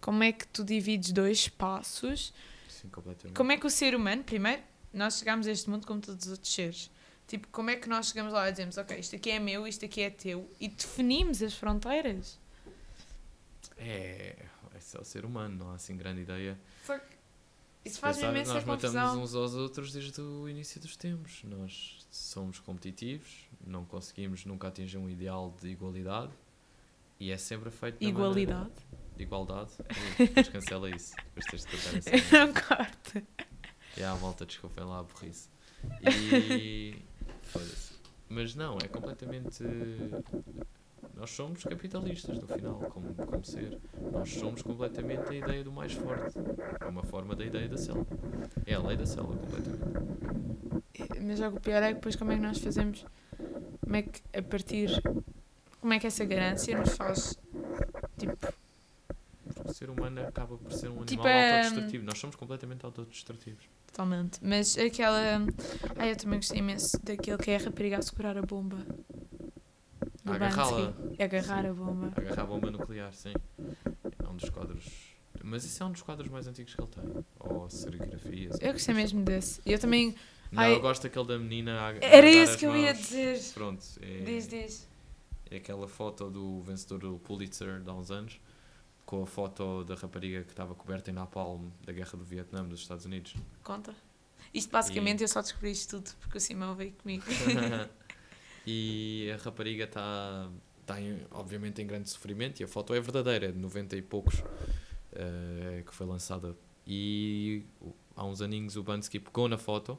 como 0.00 0.22
é 0.22 0.30
que 0.30 0.46
tu 0.46 0.62
divides 0.62 1.10
dois 1.12 1.38
espaços, 1.38 2.32
Sim, 2.68 2.88
completamente. 2.88 3.36
como 3.36 3.50
é 3.50 3.56
que 3.56 3.66
o 3.66 3.70
ser 3.70 3.94
humano, 3.96 4.22
primeiro, 4.22 4.62
nós 4.98 5.18
chegamos 5.18 5.46
a 5.46 5.50
este 5.50 5.68
mundo 5.70 5.86
como 5.86 6.00
todos 6.00 6.26
os 6.26 6.32
outros 6.32 6.52
seres. 6.52 6.90
Tipo, 7.26 7.48
como 7.48 7.70
é 7.70 7.76
que 7.76 7.88
nós 7.88 8.06
chegamos 8.06 8.32
lá 8.32 8.48
e 8.48 8.52
dizemos, 8.52 8.76
ok, 8.78 8.98
isto 8.98 9.16
aqui 9.16 9.30
é 9.30 9.38
meu, 9.40 9.66
isto 9.66 9.84
aqui 9.84 10.00
é 10.02 10.10
teu, 10.10 10.48
e 10.60 10.68
definimos 10.68 11.42
as 11.42 11.54
fronteiras. 11.54 12.38
É, 13.76 14.36
é 14.74 14.80
só 14.80 15.02
ser 15.02 15.24
humano, 15.24 15.56
não 15.64 15.70
há 15.70 15.74
assim 15.74 15.96
grande 15.96 16.22
ideia. 16.22 16.58
Fuck. 16.84 17.02
Isso 17.84 18.00
pensar, 18.00 18.30
imensa 18.30 18.54
nós 18.54 18.64
matamos 18.64 18.96
confusão. 18.96 19.22
uns 19.22 19.34
aos 19.34 19.54
outros 19.54 19.92
desde 19.92 20.20
o 20.20 20.48
início 20.48 20.80
dos 20.80 20.96
tempos. 20.96 21.42
Nós 21.44 22.04
somos 22.10 22.58
competitivos, 22.58 23.48
não 23.64 23.84
conseguimos 23.84 24.44
nunca 24.44 24.66
atingir 24.68 24.98
um 24.98 25.08
ideal 25.08 25.54
de 25.60 25.68
igualdade 25.68 26.32
e 27.20 27.30
é 27.30 27.36
sempre 27.38 27.70
feito 27.70 28.00
da 28.00 28.06
Igualdade. 28.06 28.46
maneira- 28.46 28.70
de 29.16 29.22
igualdade. 29.22 29.70
Depois 30.18 30.48
cancela 30.48 30.90
isso. 30.90 31.14
Depois 31.34 31.46
tens 31.46 31.64
de 31.64 31.70
cortar. 31.70 32.38
Eu 32.40 32.46
não 32.46 32.52
corto. 32.52 33.26
Malta, 34.36 34.44
desculpem 34.44 34.84
lá 34.84 34.98
a 34.98 35.02
burrice. 35.02 35.48
E. 36.02 36.94
Mas 38.28 38.54
não, 38.54 38.76
é 38.84 38.88
completamente. 38.88 39.64
Nós 41.14 41.30
somos 41.30 41.64
capitalistas 41.64 42.38
no 42.38 42.46
final, 42.46 42.74
como, 42.90 43.14
como 43.14 43.42
ser. 43.42 43.78
Nós 44.12 44.28
somos 44.30 44.60
completamente 44.60 45.30
a 45.30 45.34
ideia 45.34 45.64
do 45.64 45.72
mais 45.72 45.94
forte. 45.94 46.36
É 46.80 46.84
uma 46.84 47.02
forma 47.02 47.34
da 47.34 47.46
ideia 47.46 47.66
da 47.66 47.78
selva. 47.78 48.06
É 48.66 48.74
a 48.74 48.82
lei 48.82 48.96
da 48.96 49.06
selva, 49.06 49.34
completamente. 49.34 49.84
Mas 51.22 51.40
o 51.40 51.52
pior 51.60 51.82
é 51.82 51.88
que 51.88 51.94
depois 51.94 52.16
como 52.16 52.32
é 52.32 52.36
que 52.36 52.42
nós 52.42 52.58
fazemos. 52.58 53.06
Como 53.80 53.96
é 53.96 54.02
que 54.02 54.20
a 54.36 54.42
partir. 54.42 54.90
Como 55.80 55.94
é 55.94 55.98
que 55.98 56.06
essa 56.06 56.26
ganância 56.26 56.76
nos 56.76 56.94
faz. 56.94 57.38
Tipo. 58.18 58.36
Humano 60.16 60.28
acaba 60.28 60.56
por 60.56 60.72
ser 60.72 60.88
um 60.88 61.02
animal 61.02 61.06
Tipo, 61.06 61.22
autodestrutivo. 61.28 62.04
Nós 62.04 62.18
somos 62.18 62.36
completamente 62.36 62.84
autodestrutivos. 62.84 63.64
Totalmente. 63.86 64.38
Mas 64.42 64.76
aquela. 64.78 65.20
Ai, 65.96 66.12
eu 66.12 66.16
também 66.16 66.38
gostei 66.38 66.58
imenso 66.58 66.98
daquele 67.02 67.38
que 67.38 67.50
é 67.50 67.56
a 67.56 67.60
rapariga 67.60 67.98
a 67.98 68.02
segurar 68.02 68.36
a 68.36 68.42
bomba. 68.42 68.78
Agarrá-la. 70.24 70.92
É 71.18 71.24
agarrar 71.24 71.62
Sim. 71.62 71.68
a 71.68 71.72
bomba. 71.72 72.12
Agarrar 72.16 72.42
a 72.42 72.46
bomba 72.46 72.70
nuclear, 72.70 73.12
sim. 73.14 73.32
É 74.24 74.28
um 74.28 74.36
dos 74.36 74.50
quadros. 74.50 74.84
Mas 75.42 75.64
isso 75.64 75.82
é 75.82 75.86
um 75.86 75.92
dos 75.92 76.02
quadros 76.02 76.28
mais 76.28 76.46
antigos 76.48 76.74
que 76.74 76.80
ele 76.80 76.90
tem. 76.90 77.24
Ou 77.38 77.70
serigrafias. 77.70 78.58
Eu 78.60 78.72
gostei 78.72 78.94
mesmo 78.94 79.22
desse. 79.22 79.60
Eu 79.64 79.78
também. 79.78 80.14
Não, 80.50 80.62
Ai, 80.62 80.72
eu 80.74 80.80
gosto 80.80 81.04
daquele 81.04 81.26
da 81.26 81.38
menina 81.38 81.80
a, 81.80 81.94
Era 82.04 82.28
isso 82.30 82.58
que 82.58 82.66
eu 82.66 82.76
ia 82.76 82.92
dizer. 82.92 83.40
Pronto, 83.54 83.84
é, 84.00 84.18
Diz, 84.24 84.48
diz. 84.48 84.88
é 85.50 85.56
aquela 85.56 85.88
foto 85.88 86.30
do 86.30 86.60
vencedor 86.62 86.98
do 87.00 87.18
Pulitzer 87.18 87.80
de 87.80 87.90
há 87.90 87.92
uns 87.92 88.10
anos 88.10 88.40
com 89.06 89.22
a 89.22 89.26
foto 89.26 89.84
da 89.84 89.94
rapariga 89.94 90.42
que 90.42 90.50
estava 90.50 90.74
coberta 90.74 91.10
em 91.10 91.14
napalm 91.14 91.70
da 91.86 91.92
guerra 91.92 92.18
do 92.18 92.24
Vietnã 92.24 92.64
dos 92.64 92.80
Estados 92.80 93.06
Unidos. 93.06 93.34
Conta. 93.62 93.94
Isto 94.52 94.70
basicamente 94.70 95.22
eu 95.22 95.28
só 95.28 95.40
descobri 95.40 95.70
isto 95.70 95.96
tudo 95.98 96.14
porque 96.20 96.38
o 96.38 96.40
Simão 96.40 96.74
veio 96.74 96.92
comigo. 96.92 97.24
e 98.66 99.30
a 99.32 99.42
rapariga 99.42 99.84
está 99.84 100.50
tá 100.84 101.00
em- 101.00 101.24
obviamente 101.30 101.80
em 101.80 101.86
grande 101.86 102.10
sofrimento 102.10 102.60
e 102.60 102.64
a 102.64 102.68
foto 102.68 102.92
é 102.94 103.00
verdadeira, 103.00 103.46
é 103.46 103.52
de 103.52 103.58
90 103.58 103.96
e 103.96 104.02
poucos 104.02 104.42
eh, 105.12 105.82
que 105.86 105.94
foi 105.94 106.06
lançada 106.06 106.56
e 106.86 107.64
há 108.14 108.24
uns 108.24 108.40
aninhos 108.40 108.76
o 108.76 108.82
Bansky 108.82 109.18
pegou 109.18 109.48
na 109.48 109.58
foto 109.58 109.98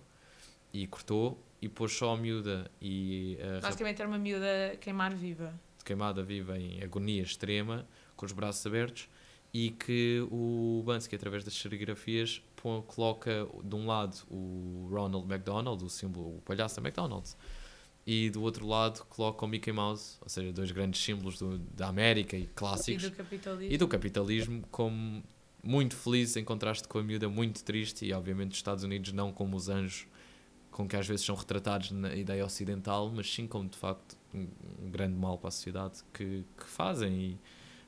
e 0.73 0.85
cortou 0.87 1.41
e 1.61 1.67
pôs 1.67 1.91
só 1.93 2.13
a 2.13 2.17
miúda 2.17 2.69
e 2.81 3.37
a 3.41 3.61
Basicamente 3.61 4.01
era 4.01 4.07
uma 4.09 4.17
miúda 4.17 4.77
queimar 4.79 5.13
viva. 5.15 5.53
Queimada 5.87 6.21
viva 6.23 6.57
em 6.59 6.83
agonia 6.83 7.23
extrema 7.23 7.87
com 8.15 8.25
os 8.25 8.31
braços 8.33 8.65
abertos 8.65 9.07
e 9.53 9.69
que 9.71 10.19
o 10.29 10.83
Bansky 10.85 11.15
através 11.15 11.43
das 11.43 11.53
serigrafias 11.53 12.41
põe- 12.55 12.81
coloca 12.81 13.47
de 13.63 13.75
um 13.75 13.85
lado 13.87 14.17
o 14.29 14.87
Ronald 14.91 15.25
McDonald, 15.31 15.83
o 15.83 15.89
símbolo, 15.89 16.37
o 16.37 16.41
palhaço 16.41 16.75
da 16.75 16.81
McDonald's 16.81 17.37
e 18.05 18.29
do 18.29 18.41
outro 18.41 18.65
lado 18.67 19.03
coloca 19.05 19.43
o 19.45 19.47
Mickey 19.47 19.71
Mouse, 19.71 20.17
ou 20.21 20.29
seja, 20.29 20.51
dois 20.53 20.71
grandes 20.71 21.01
símbolos 21.01 21.39
do- 21.39 21.57
da 21.59 21.87
América 21.87 22.35
e 22.37 22.43
E 22.43 22.47
clássicos 22.47 23.03
do 23.03 23.11
capitalismo. 23.11 23.73
e 23.73 23.77
do 23.77 23.87
capitalismo 23.87 24.63
como 24.71 25.23
muito 25.63 25.95
felizes 25.95 26.35
em 26.37 26.43
contraste 26.43 26.87
com 26.87 26.97
a 26.99 27.03
miúda 27.03 27.27
muito 27.29 27.63
triste 27.63 28.05
e 28.05 28.13
obviamente 28.13 28.51
os 28.51 28.57
Estados 28.57 28.83
Unidos 28.83 29.11
não 29.13 29.31
como 29.31 29.55
os 29.55 29.69
anjos 29.69 30.05
com 30.71 30.87
que 30.87 30.95
às 30.95 31.07
vezes 31.07 31.25
são 31.25 31.35
retratados 31.35 31.91
na 31.91 32.13
ideia 32.15 32.45
ocidental, 32.45 33.11
mas 33.13 33.33
sim 33.33 33.47
como 33.47 33.67
de 33.67 33.77
facto 33.77 34.16
um, 34.33 34.47
grande 34.89 35.15
mal 35.15 35.37
para 35.37 35.49
a 35.49 35.51
sociedade 35.51 36.03
que, 36.13 36.45
que 36.57 36.65
fazem 36.65 37.13
e 37.13 37.39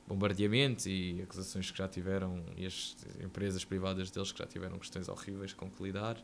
bombardeamentos 0.06 0.86
e 0.86 1.20
acusações 1.22 1.70
que 1.70 1.78
já 1.78 1.86
tiveram 1.86 2.44
e 2.56 2.66
as 2.66 2.96
empresas 3.22 3.64
privadas 3.64 4.10
deles 4.10 4.32
que 4.32 4.38
já 4.38 4.46
tiveram 4.46 4.78
questões 4.78 5.08
horríveis 5.08 5.52
com 5.52 5.70
que 5.70 5.82
lidar. 5.82 6.16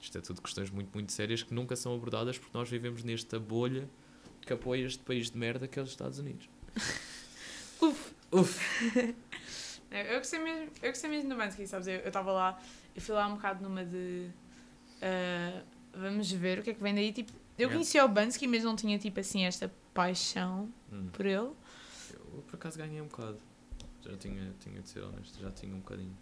Isto 0.00 0.18
é 0.18 0.20
tudo 0.20 0.40
questões 0.42 0.70
muito, 0.70 0.90
muito 0.92 1.12
sérias 1.12 1.42
que 1.42 1.54
nunca 1.54 1.76
são 1.76 1.94
abordadas 1.94 2.38
porque 2.38 2.56
nós 2.56 2.68
vivemos 2.68 3.04
nesta 3.04 3.38
bolha 3.38 3.88
que 4.40 4.52
apoia 4.52 4.86
este 4.86 5.02
país 5.02 5.30
de 5.30 5.38
merda 5.38 5.68
que 5.68 5.78
é 5.78 5.82
os 5.82 5.90
Estados 5.90 6.18
Unidos. 6.18 6.48
Uf. 7.80 8.14
Uf! 8.32 9.14
Eu 9.90 10.18
gostei 10.18 10.38
mesmo, 10.38 10.70
eu 10.80 10.90
gostei 10.90 11.10
mesmo 11.10 11.30
do 11.30 11.36
Bansky, 11.36 11.66
sabes? 11.66 11.88
Eu 11.88 11.98
estava 12.06 12.30
lá, 12.30 12.62
eu 12.94 13.02
fui 13.02 13.12
lá 13.12 13.26
um 13.26 13.34
bocado 13.34 13.60
numa 13.60 13.84
de. 13.84 14.30
ah, 15.02 15.64
vamos 15.92 16.30
ver 16.30 16.60
o 16.60 16.62
que 16.62 16.70
é 16.70 16.74
que 16.74 16.80
vem 16.80 16.94
daí. 16.94 17.12
Tipo, 17.12 17.32
eu 17.58 17.64
Yeah. 17.68 17.74
conhecia 17.74 18.04
o 18.04 18.08
Bansky, 18.08 18.46
mas 18.46 18.64
não 18.64 18.74
tinha 18.76 18.98
tipo 18.98 19.20
assim 19.20 19.44
esta 19.44 19.70
paixão 19.92 20.72
Hum. 20.92 21.08
por 21.12 21.26
ele. 21.26 21.50
Eu 22.12 22.42
por 22.46 22.54
acaso 22.56 22.78
ganhei 22.78 23.00
um 23.00 23.06
bocado. 23.06 23.38
Já 24.02 24.16
tinha, 24.16 24.54
tinha 24.60 24.80
de 24.80 24.88
ser 24.88 25.00
honesto, 25.00 25.38
já 25.40 25.50
tinha 25.50 25.74
um 25.74 25.78
bocadinho. 25.80 26.16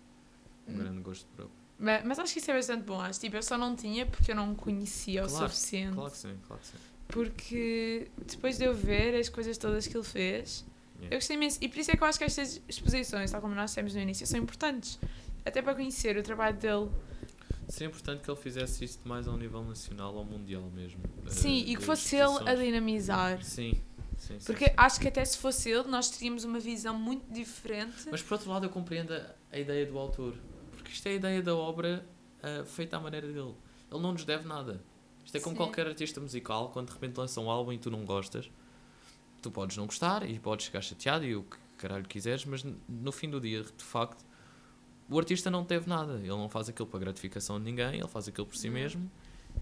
Um 0.66 0.72
Hum. 0.74 0.78
grande 0.78 1.00
gosto 1.00 1.26
próprio. 1.36 1.56
Mas, 1.78 2.04
mas 2.04 2.18
acho 2.18 2.32
que 2.32 2.40
isso 2.40 2.50
é 2.50 2.54
bastante 2.54 2.82
bom. 2.82 3.00
Acho 3.00 3.20
tipo, 3.20 3.36
eu 3.36 3.42
só 3.42 3.56
não 3.56 3.76
tinha 3.76 4.04
porque 4.04 4.32
eu 4.32 4.34
não 4.36 4.52
conhecia 4.54 5.24
o 5.24 5.28
Claro, 5.28 5.48
suficiente. 5.48 5.94
Claro 5.94 6.10
que 6.10 6.16
sim, 6.18 6.36
claro 6.46 6.60
que 6.62 6.66
sim. 6.68 6.76
Porque 7.06 8.10
depois 8.26 8.58
de 8.58 8.64
eu 8.64 8.74
ver 8.74 9.14
as 9.18 9.28
coisas 9.28 9.56
todas 9.56 9.86
que 9.86 9.96
ele 9.96 10.04
fez, 10.04 10.64
Yeah. 10.96 11.14
eu 11.14 11.18
gostei 11.18 11.36
imenso. 11.36 11.58
E 11.60 11.68
por 11.68 11.78
isso 11.78 11.90
é 11.92 11.96
que 11.96 12.02
eu 12.02 12.06
acho 12.08 12.18
que 12.18 12.24
estas 12.24 12.60
exposições, 12.68 13.30
tal 13.30 13.40
como 13.40 13.54
nós 13.54 13.70
dissemos 13.70 13.94
no 13.94 14.00
início, 14.00 14.26
são 14.26 14.40
importantes. 14.40 14.98
Até 15.46 15.62
para 15.62 15.74
conhecer 15.74 16.16
o 16.16 16.22
trabalho 16.22 16.56
dele. 16.56 16.90
Seria 17.68 17.88
importante 17.88 18.22
que 18.22 18.30
ele 18.30 18.38
fizesse 18.40 18.84
isto 18.84 19.06
mais 19.06 19.28
ao 19.28 19.36
nível 19.36 19.62
nacional 19.62 20.14
ou 20.14 20.24
mundial 20.24 20.62
mesmo. 20.74 21.00
eh, 21.26 21.30
Sim, 21.30 21.64
e 21.66 21.76
que 21.76 21.82
fosse 21.82 22.16
ele 22.16 22.48
a 22.48 22.54
dinamizar. 22.54 23.42
Sim, 23.44 23.80
sim, 24.16 24.38
sim. 24.40 24.46
Porque 24.46 24.66
sim. 24.66 24.74
acho 24.76 25.00
que 25.00 25.08
até 25.08 25.24
se 25.24 25.36
fosse 25.36 25.70
ele, 25.70 25.86
nós 25.88 26.08
teríamos 26.08 26.44
uma 26.44 26.58
visão 26.58 26.98
muito 26.98 27.30
diferente. 27.32 28.08
Mas 28.10 28.22
por 28.22 28.34
outro 28.34 28.50
lado, 28.50 28.64
eu 28.66 28.70
compreendo 28.70 29.12
a, 29.12 29.34
a 29.52 29.58
ideia 29.58 29.84
do 29.84 29.98
autor. 29.98 30.34
Porque 30.72 30.90
isto 30.92 31.06
é 31.06 31.10
a 31.10 31.14
ideia 31.14 31.42
da 31.42 31.54
obra 31.54 32.06
ah, 32.42 32.64
feita 32.64 32.96
à 32.96 33.00
maneira 33.00 33.26
dele. 33.26 33.54
Ele 33.90 34.00
não 34.02 34.12
nos 34.12 34.24
deve 34.24 34.46
nada. 34.48 34.82
Isto 35.24 35.36
é 35.36 35.40
como 35.40 35.54
qualquer 35.54 35.86
artista 35.86 36.20
musical, 36.20 36.70
quando 36.70 36.86
de 36.88 36.94
repente 36.94 37.18
lança 37.18 37.38
um 37.40 37.50
álbum 37.50 37.72
e 37.72 37.78
tu 37.78 37.90
não 37.90 38.02
gostas, 38.06 38.50
tu 39.42 39.50
podes 39.50 39.76
não 39.76 39.84
gostar 39.84 40.28
e 40.28 40.38
podes 40.38 40.66
ficar 40.66 40.80
chateado 40.80 41.22
e 41.24 41.36
o 41.36 41.42
que 41.42 41.58
caralho 41.76 42.04
quiseres, 42.06 42.46
mas 42.46 42.64
no 42.88 43.12
fim 43.12 43.28
do 43.28 43.38
dia, 43.38 43.62
de 43.62 43.84
facto, 43.84 44.24
o 45.08 45.18
artista 45.18 45.50
não 45.50 45.64
teve 45.64 45.88
nada. 45.88 46.14
Ele 46.14 46.28
não 46.28 46.48
faz 46.48 46.68
aquilo 46.68 46.86
para 46.88 47.00
gratificação 47.00 47.58
de 47.58 47.64
ninguém, 47.64 47.98
ele 47.98 48.08
faz 48.08 48.28
aquilo 48.28 48.46
por 48.46 48.56
si 48.56 48.68
mesmo. 48.70 49.10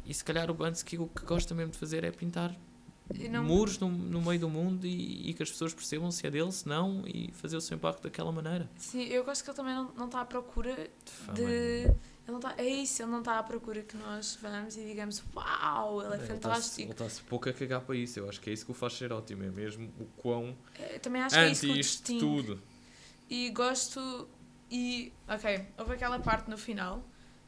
E 0.05 0.13
se 0.15 0.23
calhar 0.25 0.51
o 0.51 0.55
Bansky 0.55 0.99
o 0.99 1.07
que 1.07 1.25
gosta 1.25 1.55
mesmo 1.55 1.73
de 1.73 1.79
fazer 1.79 2.05
é 2.05 2.11
pintar 2.11 2.55
não- 3.31 3.45
muros 3.45 3.79
no, 3.79 3.89
no 3.91 4.21
meio 4.21 4.39
do 4.41 4.49
mundo 4.49 4.87
e, 4.87 5.31
e 5.31 5.35
que 5.35 5.43
as 5.43 5.51
pessoas 5.51 5.73
percebam 5.73 6.11
se 6.11 6.27
é 6.27 6.31
dele, 6.31 6.51
se 6.53 6.69
não, 6.69 7.03
e 7.07 7.31
fazer 7.33 7.57
o 7.57 7.61
seu 7.61 7.77
impacto 7.77 8.03
daquela 8.03 8.31
maneira. 8.33 8.69
Sim, 8.77 9.03
eu 9.05 9.25
gosto 9.25 9.43
que 9.45 9.51
ele 9.51 9.57
também 9.57 9.75
não 9.75 10.07
está 10.07 10.21
à 10.21 10.25
procura 10.25 10.75
De 11.33 11.43
de. 11.45 11.93
Ele 12.27 12.33
não 12.33 12.41
tá, 12.41 12.55
é 12.59 12.67
isso, 12.69 13.01
ele 13.03 13.13
não 13.13 13.21
está 13.21 13.39
à 13.39 13.43
procura 13.45 13.83
que 13.83 13.97
nós 13.97 14.37
vamos 14.43 14.77
e 14.77 14.85
digamos 14.85 15.23
Uau, 15.33 16.01
ele 16.03 16.15
é, 16.15 16.17
está-se 16.17 16.33
fantástico. 16.33 16.83
ele 16.83 16.91
está-se 16.91 17.21
pouco 17.23 17.49
a 17.49 17.53
cagar 17.53 17.81
para 17.83 17.95
isso. 17.95 18.19
Eu 18.19 18.29
acho 18.29 18.41
que 18.41 18.51
é 18.51 18.53
isso 18.53 18.65
que 18.65 18.73
o 18.73 18.75
faz 18.75 18.95
ser 18.95 19.13
ótimo. 19.13 19.45
É 19.45 19.51
mesmo 19.51 19.89
o 20.01 20.07
quão 20.17 20.57
Eu 20.93 20.99
também 20.99 21.23
acho 21.23 21.37
que 21.37 21.41
é 21.41 21.51
isso 21.53 21.61
que 21.67 21.71
o 21.71 21.75
distingue. 21.75 22.19
tudo. 22.21 22.63
E 23.31 23.51
gosto. 23.51 24.29
E. 24.71 25.13
Ok, 25.29 25.67
houve 25.79 25.95
aquela 25.95 26.19
parte 26.19 26.49
no 26.51 26.59
final 26.59 27.03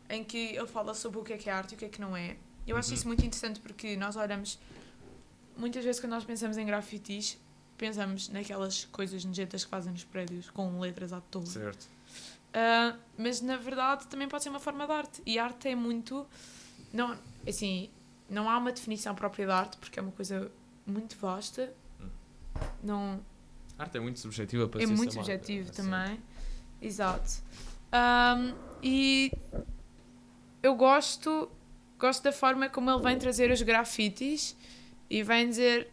em 0.08 0.22
que 0.24 0.38
ele 0.56 0.66
fala 0.66 0.94
sobre 0.94 1.18
o 1.18 1.22
que 1.22 1.32
é 1.32 1.36
que 1.38 1.50
é 1.50 1.52
arte 1.52 1.72
e 1.72 1.74
o 1.74 1.78
que 1.78 1.84
é 1.84 1.88
que 1.88 2.00
não 2.00 2.16
é. 2.16 2.36
Eu 2.66 2.76
acho 2.76 2.88
Uhum. 2.90 2.94
isso 2.94 3.06
muito 3.06 3.24
interessante 3.24 3.60
porque 3.60 3.96
nós 3.96 4.16
olhamos. 4.16 4.58
Muitas 5.56 5.84
vezes, 5.84 6.00
quando 6.00 6.12
nós 6.12 6.24
pensamos 6.24 6.56
em 6.56 6.64
grafitis, 6.64 7.36
pensamos 7.76 8.28
naquelas 8.28 8.84
coisas 8.86 9.24
nojentas 9.24 9.64
que 9.64 9.70
fazem 9.70 9.92
nos 9.92 10.04
prédios 10.04 10.48
com 10.50 10.78
letras 10.80 11.12
à 11.12 11.20
toa. 11.20 11.44
Certo. 11.46 11.86
Ah, 12.54 12.96
mas 13.16 13.40
na 13.40 13.56
verdade 13.56 14.06
também 14.06 14.26
pode 14.28 14.42
ser 14.42 14.48
uma 14.50 14.60
forma 14.60 14.86
de 14.86 14.92
arte. 14.92 15.22
E 15.26 15.38
arte 15.38 15.68
é 15.68 15.74
muito. 15.74 16.26
Não, 16.92 17.18
assim, 17.46 17.90
não 18.30 18.48
há 18.48 18.56
uma 18.56 18.72
definição 18.72 19.14
própria 19.14 19.44
de 19.46 19.52
arte 19.52 19.76
porque 19.78 19.98
é 19.98 20.02
uma 20.02 20.12
coisa 20.12 20.50
muito 20.86 21.16
vasta. 21.18 21.72
Hum. 22.00 22.08
Não, 22.82 23.20
A 23.78 23.82
arte 23.82 23.96
é 23.98 24.00
muito 24.00 24.18
subjetiva 24.20 24.66
para 24.68 24.82
é 24.82 24.86
muito 24.86 25.12
subjetivo 25.12 25.70
Assim. 25.70 25.82
também. 25.82 26.20
Exato. 26.80 27.42
Ahm, 27.92 28.52
e 28.82 29.32
eu 30.62 30.74
gosto, 30.74 31.50
gosto 31.98 32.22
da 32.22 32.32
forma 32.32 32.68
como 32.68 32.90
ele 32.90 33.02
vem 33.02 33.18
trazer 33.18 33.50
os 33.50 33.62
grafites 33.62 34.56
e 35.10 35.22
vem 35.22 35.48
dizer 35.48 35.90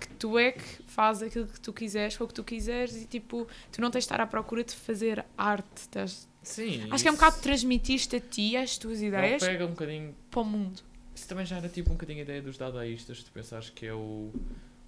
que 0.00 0.08
tu 0.14 0.38
é 0.38 0.52
que 0.52 0.82
fazes 0.86 1.22
aquilo 1.28 1.46
que 1.46 1.60
tu 1.60 1.72
quiseres, 1.72 2.16
com 2.16 2.24
o 2.24 2.28
que 2.28 2.34
tu 2.34 2.42
quiseres 2.44 2.96
e 3.02 3.04
tipo, 3.06 3.46
tu 3.70 3.80
não 3.80 3.90
tens 3.90 4.00
de 4.00 4.06
estar 4.06 4.20
à 4.20 4.26
procura 4.26 4.64
de 4.64 4.74
fazer 4.74 5.24
arte. 5.36 5.66
estás- 5.76 6.28
Sim. 6.42 6.86
Acho 6.90 7.02
que 7.02 7.08
é 7.08 7.10
um 7.10 7.14
isso- 7.14 7.24
bocado 7.24 7.42
transmitir-te 7.42 8.16
a 8.16 8.20
ti 8.20 8.56
as 8.56 8.76
tuas 8.76 8.98
Ele 8.98 9.08
ideias 9.08 9.42
pega 9.42 9.64
um 9.64 9.70
bocadinho. 9.70 10.14
para 10.30 10.40
o 10.40 10.44
mundo. 10.44 10.82
Isso 11.14 11.28
também 11.28 11.46
já 11.46 11.56
era 11.56 11.68
tipo 11.68 11.90
um 11.90 11.94
bocadinho 11.94 12.18
a 12.20 12.22
ideia 12.22 12.42
dos 12.42 12.58
dadaístas. 12.58 13.22
Tu 13.22 13.30
pensares 13.30 13.70
que 13.70 13.86
é 13.86 13.94
o, 13.94 14.30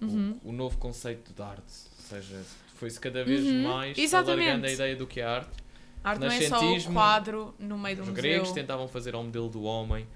Uhum. 0.01 0.37
o, 0.43 0.49
o 0.49 0.51
novo 0.51 0.77
conceito 0.77 1.33
de 1.33 1.41
arte. 1.41 1.61
Ou 1.63 2.03
seja, 2.09 2.43
foi-se 2.77 2.99
cada 2.99 3.23
vez 3.23 3.43
Uhum, 3.43 3.63
mais 3.63 3.97
exatamente. 3.97 4.41
alargando 4.47 4.67
a 4.67 4.71
ideia 4.71 4.95
do 4.95 5.05
que 5.07 5.19
é 5.19 5.25
arte. 5.25 5.51
A 6.03 6.09
arte 6.11 6.19
não 6.21 6.27
é 6.27 6.41
só 6.41 6.73
o 6.73 6.83
quadro 6.93 7.53
no 7.59 7.77
meio 7.77 7.97
do 7.97 8.01
Os 8.03 8.09
museu. 8.09 8.21
gregos 8.23 8.51
tentavam 8.51 8.87
fazer 8.87 9.13
ao 9.15 9.23
modelo 9.23 9.49
do 9.49 9.63
homem, 9.63 10.07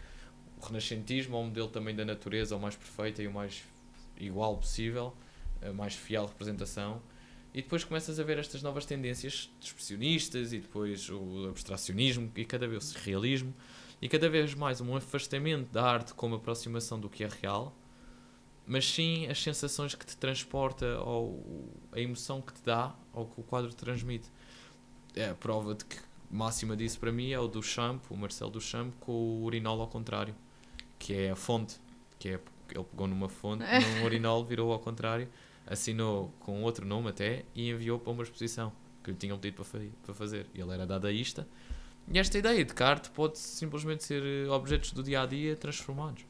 o 0.62 0.66
renascentismo 0.66 1.36
ao 1.36 1.44
modelo 1.44 1.68
também 1.68 1.96
da 1.96 2.06
natureza, 2.06 2.56
o 2.56 2.60
mais 2.60 2.76
perfeita 2.76 3.22
e 3.22 3.28
o 3.28 3.32
mais 3.32 3.64
igual 4.18 4.56
possível, 4.58 5.14
a 5.62 5.74
mais 5.74 5.94
fiel 5.96 6.26
representação. 6.28 7.02
E 7.54 7.62
depois 7.62 7.84
começas 7.84 8.18
a 8.20 8.24
ver 8.24 8.38
estas 8.38 8.62
novas 8.64 8.86
tendências 8.86 9.50
expressionistas 9.60 10.54
e 10.54 10.60
depois 10.60 11.10
o 11.10 11.48
abstracionismo 11.50 12.32
e 12.36 12.46
cada 12.46 12.66
vez 12.68 12.96
o 12.96 13.00
realismo 13.00 13.54
e 14.02 14.08
cada 14.08 14.30
vez 14.30 14.54
mais 14.56 14.80
um 14.80 14.96
afastamento 14.96 15.70
da 15.72 15.84
arte 15.84 16.14
como 16.14 16.36
aproximação 16.36 16.98
do 17.00 17.10
que 17.10 17.24
é 17.26 17.30
real, 17.42 17.76
mas 18.66 18.88
sim 18.88 19.28
as 19.28 19.42
sensações 19.42 19.96
que 19.96 20.06
te 20.06 20.16
transporta 20.18 21.00
ou 21.02 21.72
a 21.92 22.00
emoção 22.00 22.42
que 22.42 22.54
te 22.54 22.62
dá 22.64 22.96
ou 23.14 23.26
que 23.26 23.40
o 23.40 23.44
quadro 23.44 23.74
transmite. 23.74 24.30
É 25.16 25.30
a 25.30 25.36
prova 25.36 25.76
de 25.76 25.86
que 25.86 25.98
máxima 26.30 26.76
disso 26.76 27.00
para 27.00 27.12
mim 27.12 27.32
é 27.32 27.40
o 27.40 27.48
do 27.48 27.62
Champ, 27.62 28.02
o 28.10 28.16
Marcelo 28.16 28.52
do 28.52 28.62
Champ, 28.62 28.94
com 29.00 29.12
o 29.12 29.44
urinol 29.44 29.82
ao 29.82 29.88
contrário, 29.88 30.34
que 30.98 31.14
é 31.14 31.32
a 31.32 31.36
fonte, 31.36 31.80
que 32.18 32.30
é 32.30 32.40
ele 32.74 32.86
pegou 32.86 33.08
numa 33.08 33.28
fonte, 33.28 33.64
num 34.00 34.06
urinol, 34.06 34.46
virou 34.46 34.72
ao 34.72 34.80
contrário, 34.80 35.28
assinou 35.68 36.34
com 36.40 36.64
outro 36.64 36.86
nome 36.86 37.10
até 37.10 37.46
e 37.54 37.70
enviou 37.70 38.00
para 38.00 38.12
uma 38.12 38.24
exposição 38.24 38.72
que 39.04 39.12
lhe 39.12 39.18
tinham 39.18 39.38
pedido 39.38 39.64
para, 40.04 40.14
fazer. 40.14 40.48
Ele 40.54 40.72
era 40.72 40.86
dadaísta. 40.86 41.48
E 42.08 42.18
esta 42.18 42.38
ideia 42.38 42.64
de 42.64 42.74
que 42.74 42.84
a 42.84 42.88
arte 42.88 43.10
pode 43.10 43.38
simplesmente 43.38 44.04
ser 44.04 44.24
eh, 44.24 44.50
objetos 44.50 44.92
do 44.92 45.04
dia 45.04 45.22
a 45.22 45.26
dia 45.26 45.56
transformados. 45.56 46.26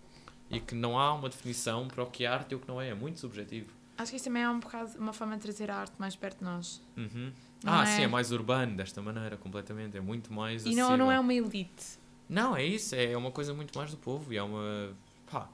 E 0.52 0.60
que 0.60 0.76
não 0.76 1.00
há 1.00 1.14
uma 1.14 1.30
definição 1.30 1.88
para 1.88 2.04
o 2.04 2.08
que 2.08 2.26
é 2.26 2.28
arte 2.28 2.52
e 2.52 2.56
o 2.56 2.60
que 2.60 2.68
não 2.68 2.82
é, 2.82 2.90
é 2.90 2.94
muito 2.94 3.20
subjetivo. 3.20 3.72
Acho 3.98 4.12
que 4.12 4.18
isso 4.18 4.26
também 4.26 4.42
é 4.42 4.50
um 4.50 4.60
bocado 4.60 4.98
uma 4.98 5.14
forma 5.14 5.36
de 5.36 5.42
trazer 5.42 5.70
a 5.70 5.76
arte 5.76 5.94
mais 6.00 6.16
perto 6.16 6.40
de 6.40 6.46
nós. 6.46 6.82
Uhum. 6.98 7.32
Ah, 7.64 7.84
é... 7.84 7.86
sim, 7.86 8.04
é 8.04 8.08
mais 8.08 8.32
urbano 8.32 8.76
desta 8.76 9.02
maneira, 9.02 9.38
completamente. 9.38 9.96
É 9.98 10.02
muito 10.02 10.34
mais. 10.34 10.66
E 10.66 10.76
não, 10.76 10.98
não 10.98 11.12
é 11.12 11.20
uma 11.20 11.34
elite. 11.34 12.00
Não, 12.28 12.56
é 12.56 12.64
isso. 12.66 12.96
É 12.96 13.16
uma 13.16 13.32
coisa 13.32 13.54
muito 13.54 13.78
mais 13.78 13.92
do 13.92 13.98
povo. 13.98 14.34
E 14.34 14.38
é 14.38 14.44
uma. 14.44 14.96
Pá. 15.30 15.48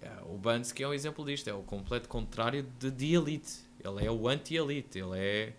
É, 0.00 0.10
o 0.26 0.36
Bansky 0.36 0.82
é 0.82 0.88
um 0.88 0.94
exemplo 0.94 1.24
disto. 1.24 1.48
É 1.48 1.54
o 1.54 1.62
completo 1.62 2.08
contrário 2.08 2.66
de, 2.78 2.90
de 2.90 3.14
elite. 3.14 3.60
Ele 3.84 4.04
é 4.04 4.10
o 4.10 4.28
anti-elite. 4.28 4.98
Ele 4.98 5.18
é 5.18 5.52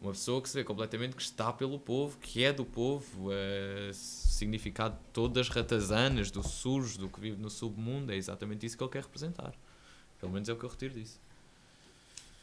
uma 0.00 0.12
pessoa 0.12 0.42
que 0.42 0.48
se 0.48 0.56
vê 0.56 0.64
completamente 0.64 1.16
que 1.16 1.22
está 1.22 1.52
pelo 1.52 1.78
povo, 1.78 2.18
que 2.18 2.44
é 2.44 2.52
do 2.52 2.64
povo. 2.64 3.30
É, 3.32 3.90
significado 3.92 4.96
de 4.96 5.04
todas 5.12 5.48
as 5.48 5.54
ratazanas, 5.54 6.30
do 6.30 6.42
sujo, 6.42 6.98
do 6.98 7.08
que 7.08 7.20
vive 7.20 7.40
no 7.40 7.48
submundo. 7.48 8.12
É 8.12 8.16
exatamente 8.16 8.66
isso 8.66 8.76
que 8.76 8.82
ele 8.82 8.90
quer 8.90 9.02
representar. 9.02 9.54
Pelo 10.20 10.32
menos 10.32 10.48
é 10.48 10.52
o 10.52 10.56
que 10.56 10.64
eu 10.64 10.68
retiro 10.68 10.94
disso. 10.94 11.20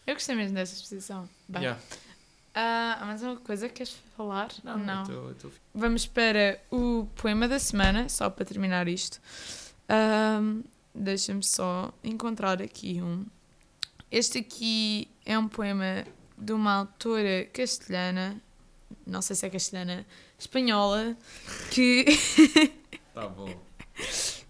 Eu 0.07 0.15
gostei 0.15 0.35
mesmo 0.35 0.55
dessa 0.55 0.73
exposição. 0.73 1.29
Bem. 1.47 1.63
Yeah. 1.63 1.81
Uh, 2.53 3.01
há 3.01 3.05
mais 3.05 3.23
alguma 3.23 3.45
coisa 3.45 3.67
que 3.69 3.75
queres 3.75 3.95
falar? 4.17 4.49
Não, 4.63 4.77
não. 4.77 5.01
Eu 5.01 5.05
tô, 5.05 5.29
eu 5.29 5.35
tô... 5.35 5.51
Vamos 5.73 6.05
para 6.05 6.59
o 6.71 7.07
poema 7.15 7.47
da 7.47 7.59
semana, 7.59 8.09
só 8.09 8.29
para 8.29 8.43
terminar 8.43 8.87
isto. 8.87 9.21
Deixa-me 10.93 11.43
só 11.43 11.93
encontrar 12.03 12.61
aqui 12.61 13.01
um. 13.01 13.25
Este 14.11 14.39
aqui 14.39 15.07
é 15.25 15.39
um 15.39 15.47
poema 15.47 16.05
de 16.41 16.53
uma 16.53 16.73
autora 16.73 17.47
castelhana, 17.53 18.41
não 19.05 19.21
sei 19.21 19.35
se 19.35 19.45
é 19.45 19.49
castelhana, 19.49 20.05
espanhola, 20.37 21.15
que. 21.69 22.05
tá 23.13 23.27
bom. 23.27 23.49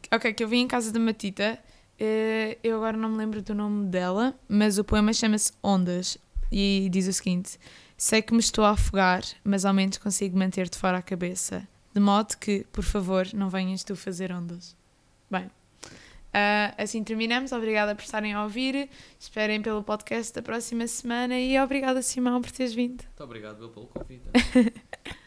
ok, 0.09 0.33
que 0.33 0.43
eu 0.43 0.47
vi 0.47 0.57
em 0.57 0.67
casa 0.67 0.91
da 0.91 0.99
Matita. 0.99 1.59
Uh, 1.99 2.57
eu 2.63 2.77
agora 2.77 2.97
não 2.97 3.09
me 3.09 3.17
lembro 3.17 3.41
do 3.41 3.53
nome 3.53 3.87
dela, 3.87 4.33
mas 4.47 4.79
o 4.79 4.83
poema 4.83 5.13
chama-se 5.13 5.51
Ondas 5.61 6.17
e 6.51 6.87
diz 6.91 7.07
o 7.07 7.13
seguinte: 7.13 7.59
Sei 7.97 8.21
que 8.21 8.33
me 8.33 8.39
estou 8.39 8.63
a 8.63 8.71
afogar, 8.71 9.23
mas 9.43 9.65
ao 9.65 9.73
menos 9.73 9.97
consigo 9.97 10.37
manter-te 10.37 10.77
fora 10.77 10.97
a 10.97 11.01
cabeça. 11.01 11.67
De 11.93 11.99
modo 11.99 12.37
que, 12.37 12.65
por 12.71 12.83
favor, 12.85 13.27
não 13.33 13.49
venhas 13.49 13.83
tu 13.83 13.97
fazer 13.97 14.31
ondas. 14.31 14.75
Bem, 15.29 15.51
uh, 16.33 16.75
assim 16.77 17.03
terminamos. 17.03 17.51
Obrigada 17.51 17.95
por 17.95 18.03
estarem 18.03 18.33
a 18.33 18.43
ouvir. 18.43 18.89
Esperem 19.19 19.61
pelo 19.61 19.83
podcast 19.83 20.33
da 20.33 20.41
próxima 20.41 20.87
semana 20.87 21.39
e 21.39 21.59
obrigada, 21.59 22.01
Simão, 22.01 22.41
por 22.41 22.51
teres 22.51 22.73
vindo. 22.73 23.03
Muito 23.03 23.23
obrigado 23.23 23.69
pelo 23.69 23.87
convite. 23.87 24.23